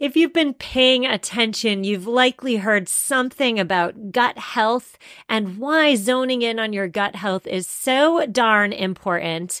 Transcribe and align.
If 0.00 0.16
you've 0.16 0.32
been 0.32 0.54
paying 0.54 1.04
attention, 1.04 1.84
you've 1.84 2.06
likely 2.06 2.56
heard 2.56 2.88
something 2.88 3.60
about 3.60 4.12
gut 4.12 4.38
health 4.38 4.96
and 5.28 5.58
why 5.58 5.94
zoning 5.94 6.40
in 6.40 6.58
on 6.58 6.72
your 6.72 6.88
gut 6.88 7.16
health 7.16 7.46
is 7.46 7.66
so 7.66 8.24
darn 8.24 8.72
important. 8.72 9.60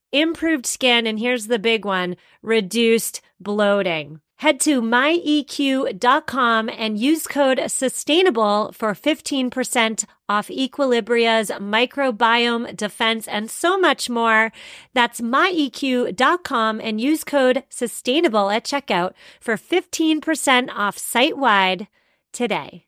improved 0.11 0.65
skin, 0.65 1.07
and 1.07 1.19
here's 1.19 1.47
the 1.47 1.59
big 1.59 1.85
one 1.85 2.15
reduced 2.41 3.21
bloating. 3.39 4.21
Head 4.41 4.59
to 4.61 4.81
myeq.com 4.81 6.69
and 6.69 6.97
use 6.97 7.27
code 7.27 7.61
sustainable 7.67 8.71
for 8.71 8.95
15% 8.95 10.05
off 10.27 10.49
Equilibria's 10.49 11.51
microbiome 11.51 12.75
defense 12.75 13.27
and 13.27 13.51
so 13.51 13.77
much 13.77 14.09
more. 14.09 14.51
That's 14.95 15.21
myeq.com 15.21 16.81
and 16.81 16.99
use 16.99 17.23
code 17.23 17.63
sustainable 17.69 18.49
at 18.49 18.65
checkout 18.65 19.13
for 19.39 19.57
15% 19.57 20.69
off 20.73 20.97
site 20.97 21.37
wide 21.37 21.87
today. 22.33 22.87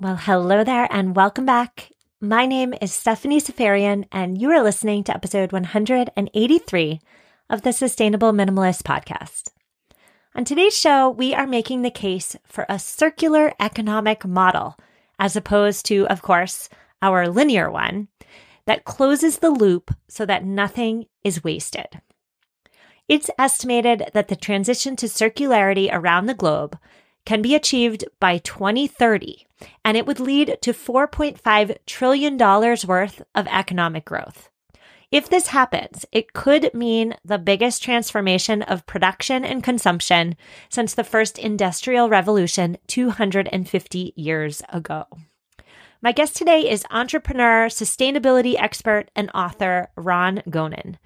Well, 0.00 0.16
hello 0.16 0.64
there 0.64 0.88
and 0.90 1.14
welcome 1.14 1.46
back. 1.46 1.92
My 2.20 2.46
name 2.46 2.72
is 2.80 2.94
Stephanie 2.94 3.42
Seferian, 3.42 4.06
and 4.10 4.40
you 4.40 4.50
are 4.50 4.62
listening 4.62 5.04
to 5.04 5.14
episode 5.14 5.52
183 5.52 7.00
of 7.50 7.60
the 7.60 7.74
Sustainable 7.74 8.32
Minimalist 8.32 8.84
Podcast. 8.84 9.50
On 10.34 10.42
today's 10.42 10.74
show, 10.74 11.10
we 11.10 11.34
are 11.34 11.46
making 11.46 11.82
the 11.82 11.90
case 11.90 12.34
for 12.46 12.64
a 12.70 12.78
circular 12.78 13.52
economic 13.60 14.24
model, 14.24 14.78
as 15.18 15.36
opposed 15.36 15.84
to, 15.86 16.06
of 16.06 16.22
course, 16.22 16.70
our 17.02 17.28
linear 17.28 17.70
one 17.70 18.08
that 18.64 18.86
closes 18.86 19.40
the 19.40 19.50
loop 19.50 19.94
so 20.08 20.24
that 20.24 20.42
nothing 20.42 21.04
is 21.22 21.44
wasted. 21.44 22.00
It's 23.08 23.28
estimated 23.38 24.08
that 24.14 24.28
the 24.28 24.36
transition 24.36 24.96
to 24.96 25.06
circularity 25.06 25.90
around 25.92 26.26
the 26.26 26.34
globe 26.34 26.78
can 27.26 27.42
be 27.42 27.54
achieved 27.54 28.04
by 28.18 28.38
2030, 28.38 29.46
and 29.84 29.96
it 29.96 30.06
would 30.06 30.20
lead 30.20 30.56
to 30.62 30.72
$4.5 30.72 31.76
trillion 31.84 32.38
worth 32.38 33.22
of 33.34 33.46
economic 33.48 34.06
growth. 34.06 34.48
If 35.12 35.28
this 35.28 35.48
happens, 35.48 36.04
it 36.10 36.32
could 36.32 36.72
mean 36.74 37.14
the 37.24 37.38
biggest 37.38 37.82
transformation 37.82 38.62
of 38.62 38.86
production 38.86 39.44
and 39.44 39.62
consumption 39.62 40.36
since 40.68 40.94
the 40.94 41.04
first 41.04 41.38
industrial 41.38 42.08
revolution 42.08 42.78
250 42.88 44.12
years 44.16 44.62
ago. 44.70 45.06
My 46.02 46.12
guest 46.12 46.36
today 46.36 46.68
is 46.68 46.84
entrepreneur, 46.90 47.66
sustainability 47.66 48.54
expert, 48.58 49.10
and 49.14 49.30
author 49.34 49.90
Ron 49.96 50.42
Gonen. 50.48 50.96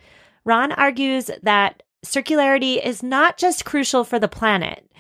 Ron 0.45 0.73
argues 0.73 1.31
that 1.43 1.83
circularity 2.05 2.85
is 2.85 3.03
not 3.03 3.37
just 3.37 3.65
crucial 3.65 4.05
for 4.05 4.19
the 4.19 4.29
planet. 4.29 4.91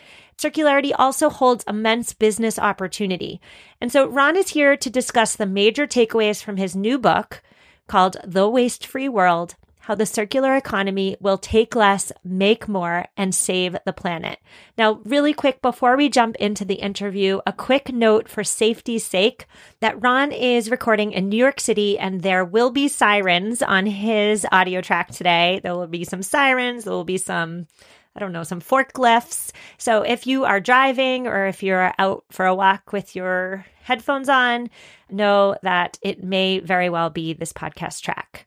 Circularity 0.40 0.92
also 0.98 1.28
holds 1.28 1.64
immense 1.68 2.14
business 2.14 2.58
opportunity. 2.58 3.42
And 3.78 3.92
so 3.92 4.08
Ron 4.08 4.38
is 4.38 4.48
here 4.48 4.74
to 4.74 4.88
discuss 4.88 5.36
the 5.36 5.44
major 5.44 5.86
takeaways 5.86 6.42
from 6.42 6.56
his 6.56 6.74
new 6.74 6.98
book, 6.98 7.42
called 7.88 8.16
The 8.24 8.48
Waste 8.48 8.86
Free 8.86 9.08
World 9.08 9.56
How 9.80 9.94
the 9.94 10.06
Circular 10.06 10.56
Economy 10.56 11.18
Will 11.20 11.36
Take 11.36 11.74
Less, 11.74 12.10
Make 12.24 12.68
More, 12.68 13.04
and 13.18 13.34
Save 13.34 13.76
the 13.84 13.92
Planet. 13.92 14.38
Now, 14.78 15.00
really 15.04 15.34
quick, 15.34 15.60
before 15.60 15.94
we 15.94 16.08
jump 16.08 16.36
into 16.36 16.64
the 16.64 16.76
interview, 16.76 17.40
a 17.46 17.52
quick 17.52 17.92
note 17.92 18.26
for 18.26 18.42
safety's 18.42 19.04
sake 19.04 19.44
that 19.80 20.00
Ron 20.00 20.32
is 20.32 20.70
recording 20.70 21.12
in 21.12 21.28
New 21.28 21.36
York 21.36 21.60
City 21.60 21.98
and 21.98 22.22
there 22.22 22.46
will 22.46 22.70
be 22.70 22.88
sirens 22.88 23.60
on 23.60 23.84
his 23.84 24.46
audio 24.50 24.80
track 24.80 25.10
today. 25.10 25.60
There 25.62 25.74
will 25.74 25.86
be 25.86 26.04
some 26.04 26.22
sirens, 26.22 26.84
there 26.84 26.94
will 26.94 27.04
be 27.04 27.18
some 27.18 27.66
I 28.16 28.20
don't 28.20 28.32
know, 28.32 28.42
some 28.42 28.60
forklifts. 28.60 29.52
So 29.78 30.02
if 30.02 30.26
you 30.26 30.44
are 30.44 30.60
driving 30.60 31.26
or 31.26 31.46
if 31.46 31.62
you're 31.62 31.92
out 31.98 32.24
for 32.30 32.46
a 32.46 32.54
walk 32.54 32.92
with 32.92 33.14
your 33.14 33.64
headphones 33.82 34.28
on, 34.28 34.68
know 35.10 35.56
that 35.62 35.98
it 36.02 36.22
may 36.24 36.58
very 36.58 36.88
well 36.88 37.10
be 37.10 37.32
this 37.32 37.52
podcast 37.52 38.02
track. 38.02 38.46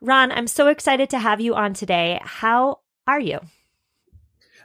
Ron, 0.00 0.32
I'm 0.32 0.46
so 0.46 0.68
excited 0.68 1.10
to 1.10 1.18
have 1.18 1.40
you 1.40 1.54
on 1.54 1.74
today. 1.74 2.20
How 2.22 2.80
are 3.06 3.20
you? 3.20 3.40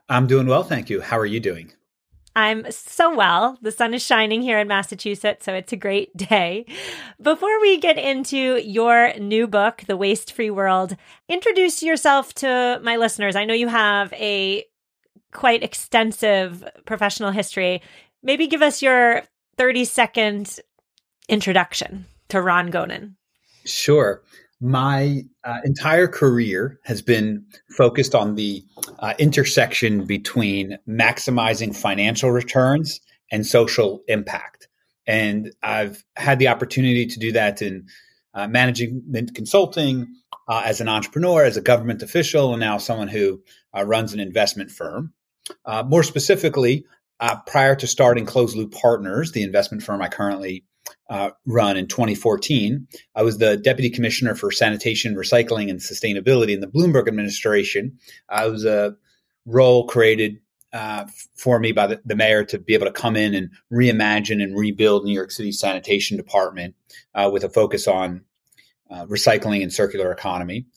I'm 0.09 0.27
doing 0.27 0.47
well, 0.47 0.63
thank 0.63 0.89
you. 0.89 1.01
How 1.01 1.17
are 1.19 1.25
you 1.25 1.39
doing? 1.39 1.71
I'm 2.35 2.69
so 2.72 3.13
well. 3.16 3.57
The 3.62 3.72
sun 3.72 3.94
is 3.94 4.06
shining 4.06 4.41
here 4.41 4.59
in 4.59 4.67
Massachusetts, 4.67 5.45
so 5.45 5.53
it's 5.53 5.73
a 5.73 5.78
great 5.78 6.16
day. 6.29 6.66
Before 7.22 7.59
we 7.62 7.78
get 7.79 7.97
into 7.97 8.57
your 8.57 9.13
new 9.19 9.47
book, 9.47 9.84
The 9.88 9.97
Waste 9.97 10.34
Free 10.34 10.50
World, 10.50 10.95
introduce 11.28 11.84
yourself 11.84 12.34
to 12.35 12.79
my 12.84 12.97
listeners. 12.97 13.35
I 13.35 13.45
know 13.45 13.53
you 13.53 13.67
have 13.67 14.13
a 14.13 14.63
quite 15.31 15.63
extensive 15.63 16.63
professional 16.85 17.31
history. 17.31 17.81
Maybe 18.23 18.47
give 18.47 18.61
us 18.61 18.81
your 18.81 19.23
30 19.57 19.85
second 19.85 20.59
introduction 21.28 22.06
to 22.29 22.41
Ron 22.41 22.72
Gonen. 22.72 23.16
Sure 23.66 24.22
my 24.62 25.24
uh, 25.44 25.59
entire 25.64 26.08
career 26.08 26.80
has 26.84 27.02
been 27.02 27.46
focused 27.78 28.14
on 28.14 28.36
the 28.36 28.64
uh, 29.00 29.14
intersection 29.18 30.06
between 30.06 30.78
maximizing 30.88 31.75
financial 31.75 32.31
returns 32.31 33.00
and 33.31 33.46
social 33.46 34.02
impact. 34.08 34.68
And 35.08 35.53
I've 35.64 36.03
had 36.16 36.40
the 36.40 36.50
opportunity 36.50 37.06
to 37.06 37.20
do 37.20 37.31
that 37.31 37.62
in 37.62 37.88
uh, 38.34 38.47
management 38.47 39.34
consulting, 39.34 40.08
uh, 40.47 40.64
as 40.66 40.81
an 40.81 40.90
entrepreneur, 40.90 41.44
as 41.44 41.58
a 41.58 41.62
government 41.62 42.03
official, 42.03 42.52
and 42.52 42.59
now 42.59 42.78
someone 42.78 43.08
who 43.08 43.41
uh, 43.76 43.84
runs 43.84 44.14
an 44.14 44.20
investment 44.20 44.72
firm. 44.72 45.14
Uh, 45.66 45.84
more 45.84 46.03
specifically, 46.03 46.86
prior 47.47 47.76
to 47.76 47.88
starting 47.88 48.26
Closed 48.26 48.56
Loop 48.56 48.72
Partners, 48.72 49.31
the 49.31 49.44
investment 49.44 49.84
firm 49.84 50.02
I 50.02 50.09
currently 50.09 50.64
uh, 51.09 51.31
run 51.45 51.77
in 51.77 51.88
2014. 51.88 52.88
I 53.16 53.23
was 53.23 53.38
the 53.38 53.57
deputy 53.57 53.89
commissioner 53.89 54.35
for 54.35 54.51
sanitation, 54.51 55.16
recycling, 55.16 55.69
and 55.69 55.79
sustainability 55.79 56.53
in 56.53 56.59
the 56.59 56.67
Bloomberg 56.67 57.07
administration. 57.07 57.97
I 58.29 58.47
was 58.47 58.66
a 58.66 58.95
role 59.45 59.88
created 59.88 60.39
uh, 60.72 61.05
for 61.35 61.59
me 61.59 61.72
by 61.72 61.88
the, 61.88 62.01
the, 62.05 62.16
mayor 62.16 62.44
to 62.45 62.59
be 62.59 62.73
able 62.73 62.85
to 62.85 62.91
come 62.91 63.16
in 63.16 63.33
and 63.33 63.49
reimagine 63.73 64.41
and 64.44 64.57
rebuild 64.57 65.03
New 65.03 65.13
York 65.13 65.31
City's 65.31 65.59
sanitation 65.59 66.16
department 66.16 66.75
uh, 67.16 67.29
with 67.31 67.44
a 67.44 67.49
focus 67.49 67.88
on 67.88 68.22
uh, 68.91 69.05
recycling 69.07 69.63
and 69.63 69.73
circular 69.73 70.11
economy. 70.11 70.67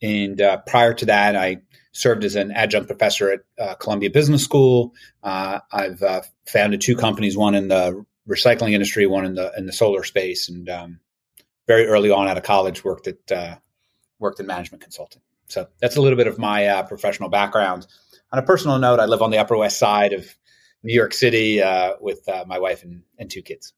And 0.00 0.40
uh, 0.40 0.58
prior 0.66 0.94
to 0.94 1.06
that, 1.06 1.36
I 1.36 1.58
served 1.92 2.24
as 2.24 2.34
an 2.34 2.50
adjunct 2.52 2.88
professor 2.88 3.30
at 3.30 3.40
uh, 3.58 3.74
Columbia 3.74 4.10
Business 4.10 4.42
School. 4.42 4.94
I've 5.22 6.02
founded 6.46 6.80
two 6.80 6.96
companies, 6.96 7.36
one 7.36 7.54
in 7.54 7.68
the 7.68 8.04
recycling 8.28 8.72
industry, 8.72 9.06
one 9.06 9.24
in 9.24 9.34
the 9.34 9.52
in 9.56 9.66
the 9.66 9.72
solar 9.72 10.04
space, 10.04 10.48
and 10.48 10.68
um, 10.68 11.00
very 11.66 11.86
early 11.86 12.10
on 12.10 12.28
out 12.28 12.36
of 12.36 12.42
college 12.42 12.84
worked 12.84 13.06
at 13.06 13.32
uh, 13.32 13.56
worked 14.18 14.40
in 14.40 14.46
management 14.46 14.82
consulting. 14.82 15.22
So 15.48 15.68
that's 15.80 15.96
a 15.96 16.00
little 16.00 16.16
bit 16.16 16.26
of 16.26 16.38
my 16.38 16.66
uh, 16.66 16.82
professional 16.84 17.28
background. 17.28 17.86
On 18.32 18.38
a 18.38 18.42
personal 18.42 18.78
note, 18.78 19.00
I 19.00 19.04
live 19.04 19.22
on 19.22 19.30
the 19.30 19.38
Upper 19.38 19.56
West 19.56 19.78
Side 19.78 20.14
of 20.14 20.26
New 20.82 20.94
York 20.94 21.12
City 21.12 21.62
uh, 21.62 21.94
with 22.00 22.26
uh, 22.28 22.44
my 22.46 22.58
wife 22.58 22.82
and, 22.82 23.02
and 23.18 23.30
two 23.30 23.42
kids. 23.42 23.74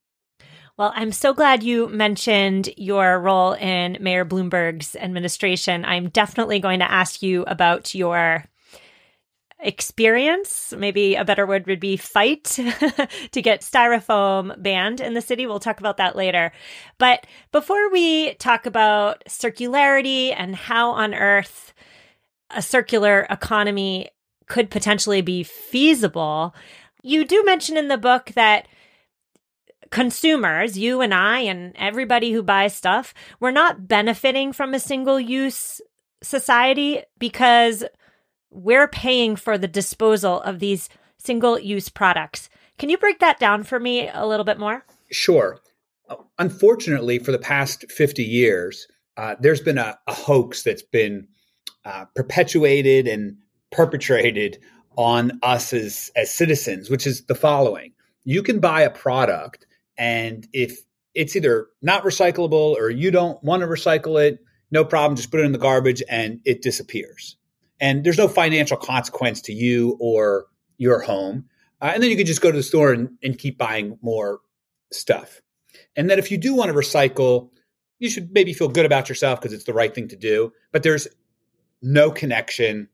Well, 0.77 0.93
I'm 0.95 1.13
so 1.13 1.33
glad 1.33 1.63
you 1.63 1.89
mentioned 1.89 2.69
your 2.77 3.21
role 3.21 3.53
in 3.53 3.99
Mayor 4.01 4.25
Bloomberg's 4.25 4.97
administration. 4.97 5.85
I'm 5.85 6.09
definitely 6.09 6.59
going 6.59 6.81
to 6.81 6.91
ask 6.91 7.23
you 7.23 7.45
about 7.45 7.95
your 7.95 8.45
experience. 9.65 10.73
Maybe 10.77 11.15
a 11.15 11.25
better 11.25 11.47
word 11.47 11.67
would 11.67 11.81
be 11.81 11.97
fight 11.97 12.45
to 13.33 13.43
get 13.43 13.63
styrofoam 13.63 14.63
banned 14.63 15.01
in 15.01 15.15
the 15.15 15.21
city. 15.21 15.47
We'll 15.47 15.59
talk 15.59 15.81
about 15.81 15.97
that 15.97 16.15
later. 16.15 16.53
But 16.99 17.27
before 17.51 17.91
we 17.91 18.35
talk 18.35 18.67
about 18.67 19.25
circularity 19.29 20.33
and 20.37 20.55
how 20.55 20.91
on 20.91 21.15
earth 21.15 21.73
a 22.51 22.63
circular 22.63 23.27
economy 23.31 24.11
could 24.47 24.71
potentially 24.71 25.23
be 25.23 25.43
feasible, 25.43 26.55
you 27.03 27.25
do 27.25 27.43
mention 27.45 27.77
in 27.77 27.89
the 27.89 27.99
book 27.99 28.33
that 28.35 28.69
consumers, 29.91 30.77
you 30.77 31.01
and 31.01 31.15
I, 31.15 31.41
and 31.41 31.73
everybody 31.77 32.33
who 32.33 32.43
buys 32.43 32.75
stuff, 32.75 33.15
we're 33.41 33.51
not 33.51 33.89
benefiting 33.89 34.53
from 34.53 34.75
a 34.75 34.81
single 34.81 35.19
use 35.19 35.81
society 36.23 37.03
because 37.19 37.85
we're 38.55 38.89
paying 38.89 39.37
for 39.37 39.59
the 39.59 39.69
disposal 39.69 40.41
of 40.43 40.61
these 40.61 40.89
single 41.19 41.59
use 41.59 41.89
products. 41.89 42.49
Can 42.79 42.89
you 42.89 42.97
break 42.97 43.19
that 43.19 43.39
down 43.39 43.65
for 43.65 43.79
me 43.79 44.09
a 44.09 44.27
little 44.27 44.45
bit 44.45 44.59
more? 44.59 44.85
Sure. 45.11 45.59
Unfortunately, 46.39 47.19
for 47.19 47.33
the 47.33 47.39
past 47.39 47.91
50 47.91 48.23
years, 48.23 48.87
uh, 49.17 49.37
there's 49.41 49.61
been 49.61 49.79
a, 49.79 49.99
a, 50.07 50.15
hoax 50.15 50.63
that's 50.63 50.83
been 50.83 51.29
uh, 51.85 52.05
perpetuated 52.15 53.07
and 53.07 53.37
perpetrated 53.71 54.59
on 54.97 55.39
us 55.43 55.73
as, 55.73 56.11
as 56.17 56.31
citizens, 56.31 56.91
which 56.91 57.07
is 57.07 57.25
the 57.27 57.35
following. 57.35 57.93
You 58.25 58.43
can 58.43 58.59
buy 58.59 58.83
a 58.83 58.91
product, 58.91 59.67
and 59.97 60.47
if 60.53 60.79
it's 61.15 61.37
either 61.37 61.69
not 61.81 62.03
recyclable 62.05 62.77
or 62.77 62.91
you 62.91 63.11
don't 63.11 63.43
want 63.43 63.63
to 63.63 63.69
recycle 63.69 64.23
it, 64.23 64.41
no 64.71 64.85
problem, 64.85 65.17
just 65.17 65.31
put 65.31 65.41
it 65.41 65.45
in 65.45 65.53
the 65.53 65.59
garbage 65.59 66.03
and 66.09 66.41
it 66.45 66.63
disappears. 66.63 67.37
And 67.85 68.03
there's 68.03 68.17
no 68.17 68.29
financial 68.29 68.79
consequence 68.79 69.43
to 69.43 69.53
you 69.53 69.99
or 70.01 70.47
your 70.79 71.01
home. 71.01 71.45
Uh, 71.83 71.91
and 71.93 72.03
then 72.03 72.09
you 72.09 72.17
can 72.17 72.25
just 72.25 72.41
go 72.41 72.51
to 72.51 72.57
the 72.57 72.63
store 72.63 72.95
and, 72.95 73.11
and 73.23 73.39
keep 73.39 73.59
buying 73.59 73.99
more 74.01 74.41
stuff. 74.91 75.43
And 75.95 76.09
then 76.09 76.19
if 76.19 76.31
you 76.31 76.39
do 76.39 76.55
want 76.55 76.71
to 76.71 76.75
recycle, 76.75 77.51
you 77.99 78.09
should 78.09 78.33
maybe 78.33 78.55
feel 78.55 78.69
good 78.69 78.87
about 78.87 79.11
yourself 79.11 79.39
because 79.39 79.53
it's 79.53 79.65
the 79.65 79.75
right 79.75 79.95
thing 79.95 80.09
to 80.09 80.17
do. 80.17 80.51
But 80.73 80.83
there's 80.83 81.07
no 81.83 82.11
connection 82.11 82.89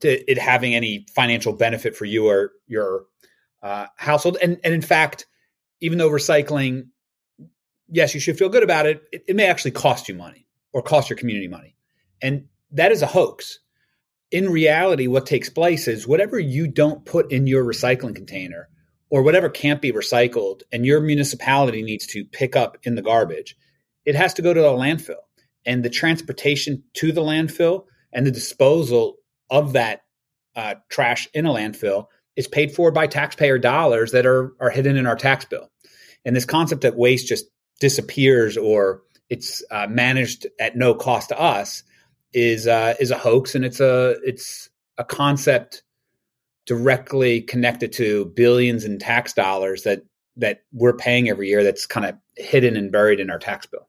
to 0.00 0.30
it 0.30 0.36
having 0.36 0.74
any 0.74 1.06
financial 1.10 1.54
benefit 1.54 1.96
for 1.96 2.04
you 2.04 2.28
or 2.28 2.52
your 2.66 3.06
uh, 3.62 3.86
household. 3.96 4.36
And, 4.42 4.60
and 4.64 4.74
in 4.74 4.82
fact, 4.82 5.24
even 5.80 5.96
though 5.96 6.10
recycling, 6.10 6.88
yes, 7.88 8.12
you 8.12 8.20
should 8.20 8.36
feel 8.36 8.50
good 8.50 8.62
about 8.62 8.84
it, 8.84 9.02
it, 9.12 9.24
it 9.28 9.34
may 9.34 9.46
actually 9.46 9.70
cost 9.70 10.10
you 10.10 10.14
money 10.14 10.46
or 10.74 10.82
cost 10.82 11.08
your 11.08 11.16
community 11.16 11.48
money. 11.48 11.74
And 12.20 12.44
that 12.72 12.92
is 12.92 13.02
a 13.02 13.06
hoax. 13.06 13.58
In 14.30 14.50
reality, 14.50 15.06
what 15.06 15.26
takes 15.26 15.48
place 15.48 15.88
is 15.88 16.06
whatever 16.06 16.38
you 16.38 16.68
don't 16.68 17.04
put 17.04 17.32
in 17.32 17.46
your 17.46 17.64
recycling 17.64 18.14
container 18.14 18.68
or 19.08 19.22
whatever 19.22 19.48
can't 19.48 19.82
be 19.82 19.92
recycled 19.92 20.62
and 20.70 20.86
your 20.86 21.00
municipality 21.00 21.82
needs 21.82 22.06
to 22.08 22.24
pick 22.24 22.54
up 22.54 22.78
in 22.84 22.94
the 22.94 23.02
garbage, 23.02 23.56
it 24.04 24.14
has 24.14 24.34
to 24.34 24.42
go 24.42 24.54
to 24.54 24.60
the 24.60 24.68
landfill. 24.68 25.22
And 25.66 25.84
the 25.84 25.90
transportation 25.90 26.84
to 26.94 27.12
the 27.12 27.20
landfill 27.20 27.84
and 28.12 28.26
the 28.26 28.30
disposal 28.30 29.16
of 29.50 29.72
that 29.72 30.02
uh, 30.54 30.76
trash 30.88 31.28
in 31.34 31.44
a 31.44 31.52
landfill 31.52 32.06
is 32.36 32.48
paid 32.48 32.72
for 32.72 32.90
by 32.92 33.06
taxpayer 33.06 33.58
dollars 33.58 34.12
that 34.12 34.26
are, 34.26 34.52
are 34.60 34.70
hidden 34.70 34.96
in 34.96 35.06
our 35.06 35.16
tax 35.16 35.44
bill. 35.44 35.70
And 36.24 36.34
this 36.34 36.44
concept 36.44 36.82
that 36.82 36.96
waste 36.96 37.26
just 37.26 37.46
disappears 37.80 38.56
or 38.56 39.02
it's 39.28 39.62
uh, 39.70 39.86
managed 39.88 40.46
at 40.58 40.76
no 40.76 40.94
cost 40.94 41.30
to 41.30 41.40
us 41.40 41.82
is 42.32 42.66
uh, 42.66 42.94
is 43.00 43.10
a 43.10 43.18
hoax, 43.18 43.54
and 43.54 43.64
it's 43.64 43.80
a 43.80 44.16
it's 44.24 44.68
a 44.98 45.04
concept 45.04 45.82
directly 46.66 47.40
connected 47.40 47.92
to 47.92 48.26
billions 48.36 48.84
in 48.84 48.98
tax 48.98 49.32
dollars 49.32 49.82
that 49.82 50.02
that 50.36 50.62
we're 50.72 50.96
paying 50.96 51.28
every 51.28 51.48
year 51.48 51.64
that's 51.64 51.86
kind 51.86 52.06
of 52.06 52.16
hidden 52.36 52.76
and 52.76 52.92
buried 52.92 53.20
in 53.20 53.30
our 53.30 53.38
tax 53.38 53.66
bill. 53.66 53.88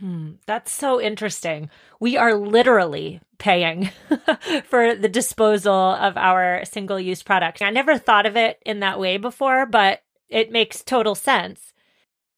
Hmm, 0.00 0.32
that's 0.46 0.72
so 0.72 1.00
interesting. 1.00 1.70
We 2.00 2.16
are 2.16 2.34
literally 2.34 3.20
paying 3.38 3.90
for 4.64 4.94
the 4.94 5.08
disposal 5.08 5.72
of 5.72 6.16
our 6.16 6.64
single 6.64 6.98
use 6.98 7.22
product. 7.22 7.62
I 7.62 7.70
never 7.70 7.96
thought 7.96 8.26
of 8.26 8.36
it 8.36 8.58
in 8.66 8.80
that 8.80 8.98
way 8.98 9.18
before, 9.18 9.66
but 9.66 10.02
it 10.28 10.50
makes 10.50 10.82
total 10.82 11.14
sense. 11.14 11.72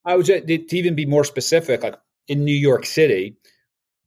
I 0.05 0.17
was 0.17 0.27
to 0.27 0.77
even 0.77 0.95
be 0.95 1.07
more 1.07 1.25
specific, 1.25 1.83
like 1.83 1.97
in 2.29 2.45
New 2.45 2.55
York 2.55 2.85
City, 2.85 3.37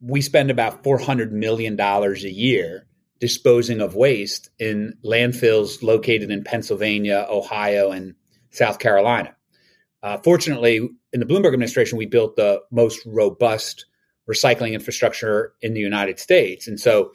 we 0.02 0.22
spend 0.22 0.50
about 0.50 0.84
$400 0.84 1.32
million 1.32 1.80
a 1.80 2.14
year 2.30 2.86
disposing 3.20 3.82
of 3.82 3.96
waste 3.96 4.50
in 4.60 4.94
landfills 5.04 5.84
located 5.84 6.32
in 6.32 6.44
Pennsylvania, 6.44 7.26
Ohio, 7.30 7.92
and 7.92 8.16
South 8.52 8.80
Carolina. 8.80 9.36
Uh, 10.02 10.18
fortunately, 10.24 10.90
in 11.12 11.20
the 11.20 11.26
Bloomberg 11.26 11.54
administration, 11.54 11.98
we 11.98 12.06
built 12.06 12.38
the 12.38 12.62
most 12.72 13.06
robust 13.06 13.86
recycling 14.30 14.74
infrastructure 14.74 15.54
in 15.62 15.74
the 15.74 15.82
United 15.82 16.20
States. 16.20 16.68
And 16.68 16.80
so 16.80 17.12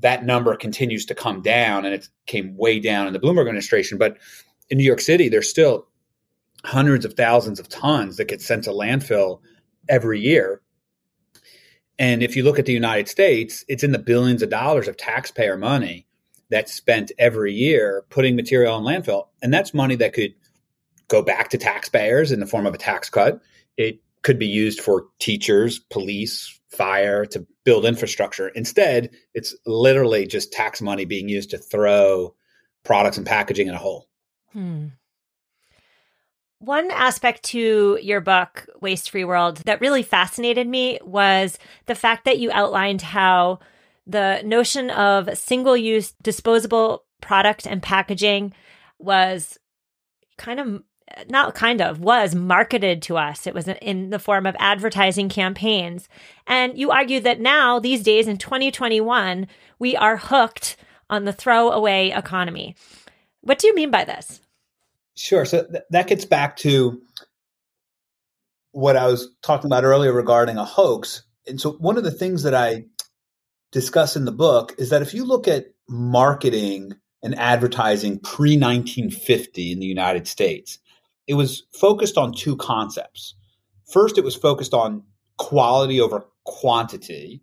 that 0.00 0.24
number 0.24 0.54
continues 0.56 1.04
to 1.06 1.14
come 1.14 1.42
down 1.42 1.84
and 1.84 1.94
it 1.94 2.08
came 2.26 2.56
way 2.56 2.78
down 2.78 3.06
in 3.06 3.12
the 3.12 3.18
Bloomberg 3.18 3.46
administration. 3.46 3.98
But 3.98 4.16
in 4.70 4.78
New 4.78 4.84
York 4.84 5.00
City, 5.00 5.28
there's 5.28 5.50
still 5.50 5.88
hundreds 6.64 7.04
of 7.04 7.14
thousands 7.14 7.60
of 7.60 7.68
tons 7.68 8.16
that 8.16 8.28
get 8.28 8.40
sent 8.40 8.64
to 8.64 8.70
landfill 8.70 9.40
every 9.88 10.20
year. 10.20 10.62
And 11.98 12.22
if 12.22 12.36
you 12.36 12.44
look 12.44 12.58
at 12.58 12.66
the 12.66 12.72
United 12.72 13.08
States, 13.08 13.64
it's 13.68 13.82
in 13.82 13.92
the 13.92 13.98
billions 13.98 14.42
of 14.42 14.50
dollars 14.50 14.88
of 14.88 14.96
taxpayer 14.96 15.56
money 15.56 16.06
that's 16.50 16.72
spent 16.72 17.12
every 17.18 17.52
year 17.52 18.04
putting 18.08 18.36
material 18.36 18.76
in 18.76 18.84
landfill. 18.84 19.28
And 19.42 19.52
that's 19.52 19.74
money 19.74 19.96
that 19.96 20.12
could 20.12 20.34
go 21.08 21.22
back 21.22 21.50
to 21.50 21.58
taxpayers 21.58 22.32
in 22.32 22.40
the 22.40 22.46
form 22.46 22.66
of 22.66 22.74
a 22.74 22.78
tax 22.78 23.10
cut. 23.10 23.40
It 23.76 24.00
could 24.22 24.38
be 24.38 24.46
used 24.46 24.80
for 24.80 25.06
teachers, 25.18 25.78
police, 25.78 26.58
fire 26.70 27.24
to 27.26 27.46
build 27.64 27.84
infrastructure. 27.84 28.48
Instead, 28.48 29.10
it's 29.34 29.54
literally 29.66 30.26
just 30.26 30.52
tax 30.52 30.80
money 30.80 31.04
being 31.04 31.28
used 31.28 31.50
to 31.50 31.58
throw 31.58 32.34
products 32.84 33.16
and 33.16 33.26
packaging 33.26 33.68
in 33.68 33.74
a 33.74 33.78
hole. 33.78 34.08
Hmm. 34.52 34.88
One 36.60 36.90
aspect 36.90 37.44
to 37.44 37.98
your 38.02 38.20
book, 38.20 38.66
Waste 38.80 39.10
Free 39.10 39.24
World, 39.24 39.58
that 39.58 39.80
really 39.80 40.02
fascinated 40.02 40.66
me 40.66 40.98
was 41.04 41.58
the 41.86 41.94
fact 41.94 42.24
that 42.24 42.38
you 42.38 42.50
outlined 42.50 43.02
how 43.02 43.60
the 44.06 44.40
notion 44.44 44.90
of 44.90 45.38
single 45.38 45.76
use 45.76 46.12
disposable 46.22 47.04
product 47.20 47.66
and 47.66 47.82
packaging 47.82 48.52
was 48.98 49.58
kind 50.36 50.58
of 50.58 50.82
not 51.28 51.54
kind 51.54 51.80
of 51.80 52.00
was 52.00 52.34
marketed 52.34 53.02
to 53.02 53.16
us. 53.16 53.46
It 53.46 53.54
was 53.54 53.68
in 53.68 54.10
the 54.10 54.18
form 54.18 54.44
of 54.44 54.56
advertising 54.58 55.28
campaigns. 55.28 56.08
And 56.46 56.76
you 56.76 56.90
argue 56.90 57.20
that 57.20 57.40
now, 57.40 57.78
these 57.78 58.02
days 58.02 58.28
in 58.28 58.36
2021, 58.36 59.46
we 59.78 59.96
are 59.96 60.16
hooked 60.16 60.76
on 61.08 61.24
the 61.24 61.32
throwaway 61.32 62.10
economy. 62.10 62.76
What 63.40 63.58
do 63.58 63.66
you 63.68 63.74
mean 63.74 63.90
by 63.90 64.04
this? 64.04 64.40
Sure. 65.18 65.44
So 65.44 65.64
th- 65.64 65.82
that 65.90 66.06
gets 66.06 66.24
back 66.24 66.56
to 66.58 67.02
what 68.70 68.96
I 68.96 69.06
was 69.06 69.28
talking 69.42 69.66
about 69.66 69.82
earlier 69.82 70.12
regarding 70.12 70.56
a 70.56 70.64
hoax. 70.64 71.24
And 71.48 71.60
so, 71.60 71.72
one 71.72 71.98
of 71.98 72.04
the 72.04 72.12
things 72.12 72.44
that 72.44 72.54
I 72.54 72.84
discuss 73.72 74.14
in 74.14 74.26
the 74.26 74.32
book 74.32 74.74
is 74.78 74.90
that 74.90 75.02
if 75.02 75.12
you 75.12 75.24
look 75.24 75.48
at 75.48 75.66
marketing 75.88 76.92
and 77.22 77.36
advertising 77.36 78.20
pre 78.20 78.56
1950 78.56 79.72
in 79.72 79.80
the 79.80 79.86
United 79.86 80.28
States, 80.28 80.78
it 81.26 81.34
was 81.34 81.64
focused 81.72 82.16
on 82.16 82.32
two 82.32 82.56
concepts. 82.56 83.34
First, 83.90 84.18
it 84.18 84.24
was 84.24 84.36
focused 84.36 84.72
on 84.72 85.02
quality 85.36 86.00
over 86.00 86.26
quantity. 86.44 87.42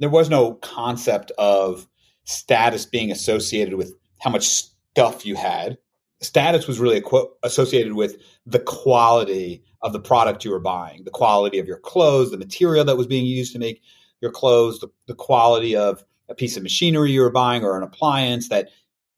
There 0.00 0.10
was 0.10 0.28
no 0.28 0.54
concept 0.54 1.30
of 1.38 1.86
status 2.24 2.86
being 2.86 3.12
associated 3.12 3.74
with 3.74 3.94
how 4.20 4.30
much 4.30 4.48
stuff 4.48 5.24
you 5.24 5.36
had 5.36 5.78
status 6.22 6.66
was 6.66 6.78
really 6.78 7.02
associated 7.42 7.94
with 7.94 8.16
the 8.46 8.58
quality 8.58 9.62
of 9.82 9.92
the 9.92 10.00
product 10.00 10.44
you 10.44 10.50
were 10.50 10.60
buying, 10.60 11.04
the 11.04 11.10
quality 11.10 11.58
of 11.58 11.66
your 11.66 11.78
clothes, 11.78 12.30
the 12.30 12.38
material 12.38 12.84
that 12.84 12.96
was 12.96 13.06
being 13.06 13.26
used 13.26 13.52
to 13.52 13.58
make 13.58 13.82
your 14.20 14.30
clothes, 14.30 14.78
the, 14.78 14.88
the 15.06 15.14
quality 15.14 15.76
of 15.76 16.04
a 16.28 16.34
piece 16.34 16.56
of 16.56 16.62
machinery 16.62 17.10
you 17.10 17.20
were 17.20 17.30
buying 17.30 17.64
or 17.64 17.76
an 17.76 17.82
appliance 17.82 18.48
that 18.48 18.68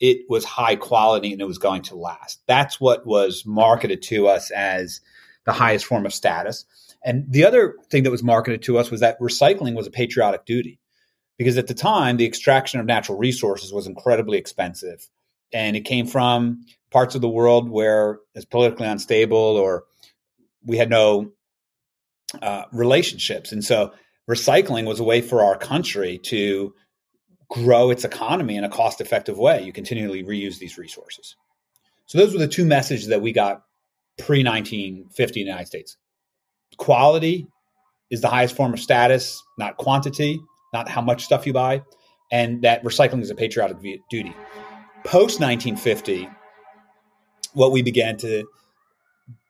it 0.00 0.18
was 0.28 0.44
high 0.44 0.76
quality 0.76 1.32
and 1.32 1.40
it 1.40 1.46
was 1.46 1.58
going 1.58 1.82
to 1.82 1.94
last. 1.94 2.42
That's 2.46 2.80
what 2.80 3.06
was 3.06 3.44
marketed 3.46 4.02
to 4.02 4.26
us 4.26 4.50
as 4.50 5.00
the 5.44 5.52
highest 5.52 5.84
form 5.84 6.06
of 6.06 6.14
status. 6.14 6.64
And 7.04 7.30
the 7.30 7.44
other 7.44 7.76
thing 7.90 8.02
that 8.04 8.10
was 8.10 8.22
marketed 8.22 8.62
to 8.62 8.78
us 8.78 8.90
was 8.90 9.00
that 9.00 9.20
recycling 9.20 9.74
was 9.74 9.86
a 9.86 9.90
patriotic 9.90 10.46
duty. 10.46 10.80
Because 11.36 11.58
at 11.58 11.66
the 11.66 11.74
time, 11.74 12.16
the 12.16 12.26
extraction 12.26 12.80
of 12.80 12.86
natural 12.86 13.18
resources 13.18 13.72
was 13.72 13.86
incredibly 13.86 14.38
expensive. 14.38 15.08
And 15.54 15.76
it 15.76 15.82
came 15.86 16.06
from 16.06 16.66
parts 16.90 17.14
of 17.14 17.22
the 17.22 17.28
world 17.28 17.70
where 17.70 18.18
it's 18.34 18.44
politically 18.44 18.86
unstable 18.86 19.38
or 19.38 19.84
we 20.66 20.76
had 20.76 20.90
no 20.90 21.32
uh, 22.42 22.64
relationships. 22.72 23.52
And 23.52 23.64
so 23.64 23.92
recycling 24.28 24.86
was 24.86 25.00
a 25.00 25.04
way 25.04 25.20
for 25.20 25.42
our 25.42 25.56
country 25.56 26.18
to 26.24 26.74
grow 27.48 27.90
its 27.90 28.04
economy 28.04 28.56
in 28.56 28.64
a 28.64 28.68
cost 28.68 29.00
effective 29.00 29.38
way. 29.38 29.62
You 29.62 29.72
continually 29.72 30.24
reuse 30.24 30.58
these 30.58 30.76
resources. 30.76 31.36
So 32.06 32.18
those 32.18 32.32
were 32.32 32.38
the 32.38 32.48
two 32.48 32.64
messages 32.64 33.08
that 33.08 33.22
we 33.22 33.32
got 33.32 33.62
pre 34.18 34.44
1950 34.44 35.40
in 35.40 35.46
the 35.46 35.50
United 35.50 35.66
States. 35.66 35.96
Quality 36.76 37.46
is 38.10 38.20
the 38.20 38.28
highest 38.28 38.56
form 38.56 38.74
of 38.74 38.80
status, 38.80 39.42
not 39.58 39.76
quantity, 39.76 40.40
not 40.72 40.88
how 40.88 41.00
much 41.00 41.24
stuff 41.24 41.46
you 41.46 41.52
buy, 41.52 41.82
and 42.30 42.62
that 42.62 42.82
recycling 42.82 43.22
is 43.22 43.30
a 43.30 43.34
patriotic 43.34 43.78
duty. 44.10 44.34
Post 45.04 45.40
1950, 45.40 46.28
what 47.52 47.72
we 47.72 47.82
began 47.82 48.16
to 48.18 48.44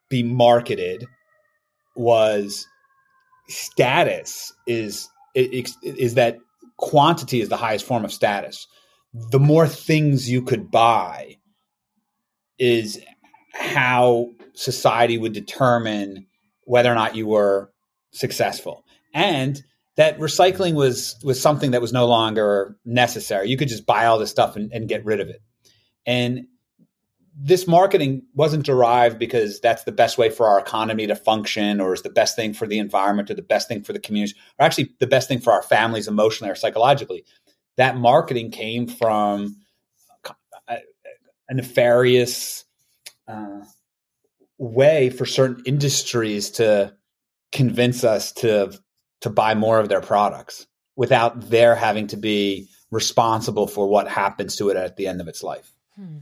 be 0.08 0.22
marketed 0.22 1.06
was 1.96 2.66
status 3.48 4.52
is 4.66 5.08
is 5.34 6.14
that 6.14 6.38
quantity 6.76 7.40
is 7.40 7.48
the 7.48 7.56
highest 7.56 7.84
form 7.84 8.04
of 8.04 8.12
status 8.12 8.66
the 9.14 9.38
more 9.38 9.68
things 9.68 10.28
you 10.28 10.42
could 10.42 10.70
buy 10.70 11.36
is 12.58 13.00
how 13.52 14.30
society 14.54 15.18
would 15.18 15.32
determine 15.32 16.26
whether 16.64 16.90
or 16.90 16.96
not 16.96 17.14
you 17.14 17.26
were 17.26 17.70
successful. 18.10 18.84
And 19.12 19.62
that 19.96 20.18
recycling 20.18 20.74
was 20.74 21.16
was 21.22 21.40
something 21.40 21.72
that 21.72 21.80
was 21.80 21.92
no 21.92 22.06
longer 22.06 22.76
necessary. 22.84 23.48
You 23.48 23.56
could 23.56 23.68
just 23.68 23.86
buy 23.86 24.06
all 24.06 24.18
this 24.18 24.30
stuff 24.30 24.56
and, 24.56 24.72
and 24.72 24.88
get 24.88 25.04
rid 25.04 25.20
of 25.20 25.28
it. 25.28 25.42
And 26.06 26.46
this 27.36 27.66
marketing 27.66 28.22
wasn't 28.34 28.64
derived 28.64 29.18
because 29.18 29.60
that's 29.60 29.84
the 29.84 29.92
best 29.92 30.18
way 30.18 30.30
for 30.30 30.46
our 30.46 30.58
economy 30.58 31.06
to 31.06 31.16
function 31.16 31.80
or 31.80 31.92
is 31.92 32.02
the 32.02 32.10
best 32.10 32.36
thing 32.36 32.54
for 32.54 32.66
the 32.66 32.78
environment 32.78 33.30
or 33.30 33.34
the 33.34 33.42
best 33.42 33.66
thing 33.66 33.82
for 33.82 33.92
the 33.92 33.98
community 33.98 34.34
or 34.58 34.64
actually 34.64 34.90
the 35.00 35.06
best 35.06 35.26
thing 35.26 35.40
for 35.40 35.52
our 35.52 35.62
families 35.62 36.06
emotionally 36.06 36.50
or 36.50 36.54
psychologically 36.54 37.24
that 37.76 37.96
marketing 37.96 38.50
came 38.50 38.86
from 38.86 39.56
a, 40.68 40.78
nefarious 41.50 42.64
uh, 43.28 43.60
way 44.58 45.10
for 45.10 45.26
certain 45.26 45.62
industries 45.66 46.50
to 46.50 46.94
convince 47.52 48.02
us 48.04 48.32
to 48.32 48.72
to 49.20 49.30
buy 49.30 49.54
more 49.54 49.78
of 49.78 49.88
their 49.88 50.00
products 50.00 50.66
without 50.96 51.48
their 51.50 51.74
having 51.74 52.06
to 52.08 52.16
be 52.16 52.68
responsible 52.90 53.66
for 53.66 53.88
what 53.88 54.08
happens 54.08 54.56
to 54.56 54.68
it 54.68 54.76
at 54.76 54.96
the 54.96 55.06
end 55.06 55.20
of 55.20 55.28
its 55.28 55.42
life. 55.42 55.72
Hmm. 55.96 56.18